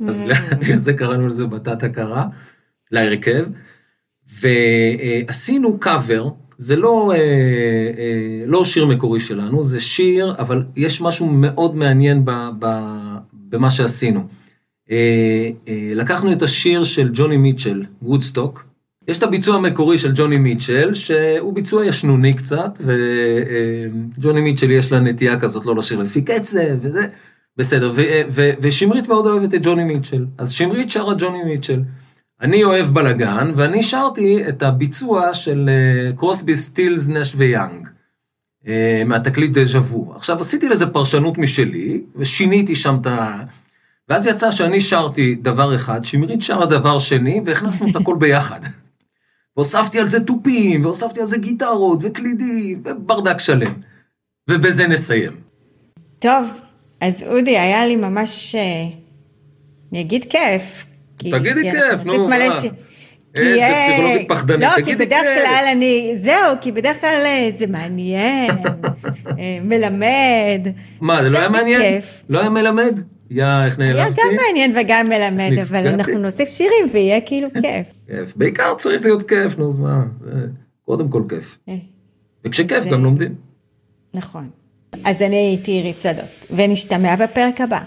[0.08, 0.24] אז
[0.78, 2.26] זה קראנו לזה בתת הכרה,
[2.92, 3.46] להרכב.
[4.42, 11.28] ועשינו קאבר, זה לא, אה, אה, לא שיר מקורי שלנו, זה שיר, אבל יש משהו
[11.28, 12.66] מאוד מעניין ב, ב,
[13.54, 14.28] במה שעשינו.
[14.92, 18.66] אה, אה, לקחנו את השיר של ג'וני מיטשל, וודסטוק.
[19.08, 22.80] יש את הביצוע המקורי של ג'וני מיטשל, שהוא ביצוע ישנוני קצת,
[24.18, 27.06] וג'וני מיטשל יש לה נטייה כזאת לא לשיר לפי קצב וזה,
[27.58, 31.82] בסדר, ו, ו, ושמרית מאוד אוהבת את ג'וני מיטשל, אז שמרית שרה ג'וני מיטשל.
[32.42, 37.93] אני אוהב בלאגן, ואני שרתי את הביצוע של אה, קרוסבי, סטילס, נש ויאנג, אה,
[39.06, 40.14] מהתקליט דז'ה וו.
[40.16, 43.42] עכשיו, עשיתי לזה פרשנות משלי, ושיניתי שם את ה...
[44.10, 48.60] ואז יצא שאני שרתי דבר אחד, שמרית שרה דבר שני, והכנסנו את הכל ביחד.
[49.58, 53.74] והוספתי על זה תופים, והוספתי על זה גיטרות, וקלידים, וברדק שלם.
[54.50, 55.32] ובזה נסיים.
[56.20, 56.48] טוב,
[57.02, 58.62] אז אודי, היה לי ממש, אה,
[59.92, 60.86] אני אגיד כיף.
[61.18, 62.36] כי- תגידי כי כיף, נו, מה?
[62.52, 62.66] ש-
[63.36, 65.44] איזה כי, פסיכולוגית פחדנית, לא, כי תגידי בדרך כיף.
[65.48, 68.50] כלל אני, זהו, כי בדרך כלל אה, זה מעניין,
[69.40, 70.68] אה, מלמד.
[71.02, 71.82] מה, זה לא היה מעניין?
[71.82, 72.24] כיף.
[72.30, 73.00] לא היה מלמד?
[73.32, 74.22] יא, איך היה נעלבתי?
[74.22, 75.90] גם מעניין וגם מלמד, אבל נפגעתי.
[75.90, 77.88] אנחנו נוסיף שירים ויהיה כאילו כיף.
[78.08, 78.34] כיף.
[78.36, 80.04] בעיקר צריך להיות כיף, נו, אז מה?
[80.86, 81.58] קודם כל כיף.
[81.70, 81.74] אה,
[82.46, 83.34] וכשכיף זה- גם לומדים.
[84.14, 84.50] נכון.
[85.06, 87.80] אז אני הייתי עירית שדות, ונשתמע בפרק הבא.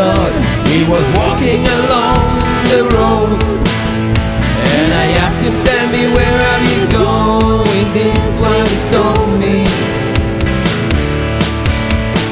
[0.00, 0.32] God.
[0.72, 2.40] He was walking along
[2.72, 3.36] the road.
[4.72, 7.84] And I asked him, tell me, where are you going?
[7.92, 9.56] This is what he told me.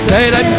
[0.09, 0.51] Said, I'm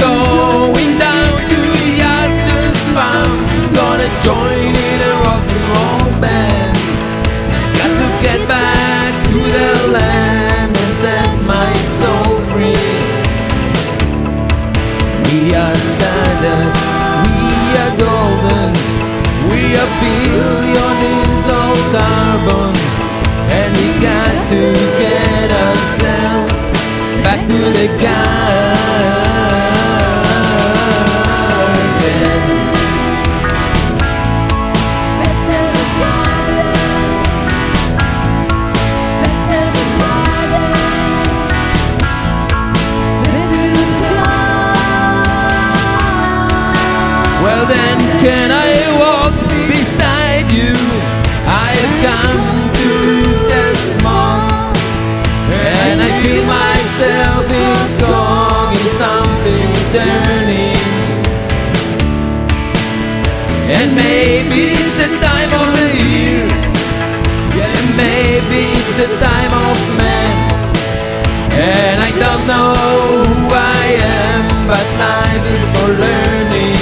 [20.02, 22.76] are billions of carbon,
[23.52, 26.60] and we got to get ourselves
[27.24, 28.39] back to the garden.
[56.22, 57.80] Feel myself in
[59.00, 60.78] something turning.
[63.78, 66.48] And maybe it's the time of the year,
[67.58, 70.36] yeah, maybe it's the time of man.
[71.54, 72.74] And I don't know
[73.30, 73.48] who
[73.80, 73.86] I
[74.24, 76.80] am, but life is for learning.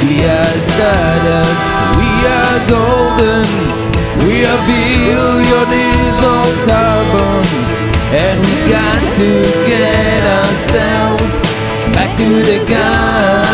[0.00, 1.64] We are stardust,
[2.00, 3.46] we are golden,
[4.38, 7.44] we are billions of carbon,
[8.14, 11.32] and we got to get ourselves
[11.92, 13.47] back to the garden.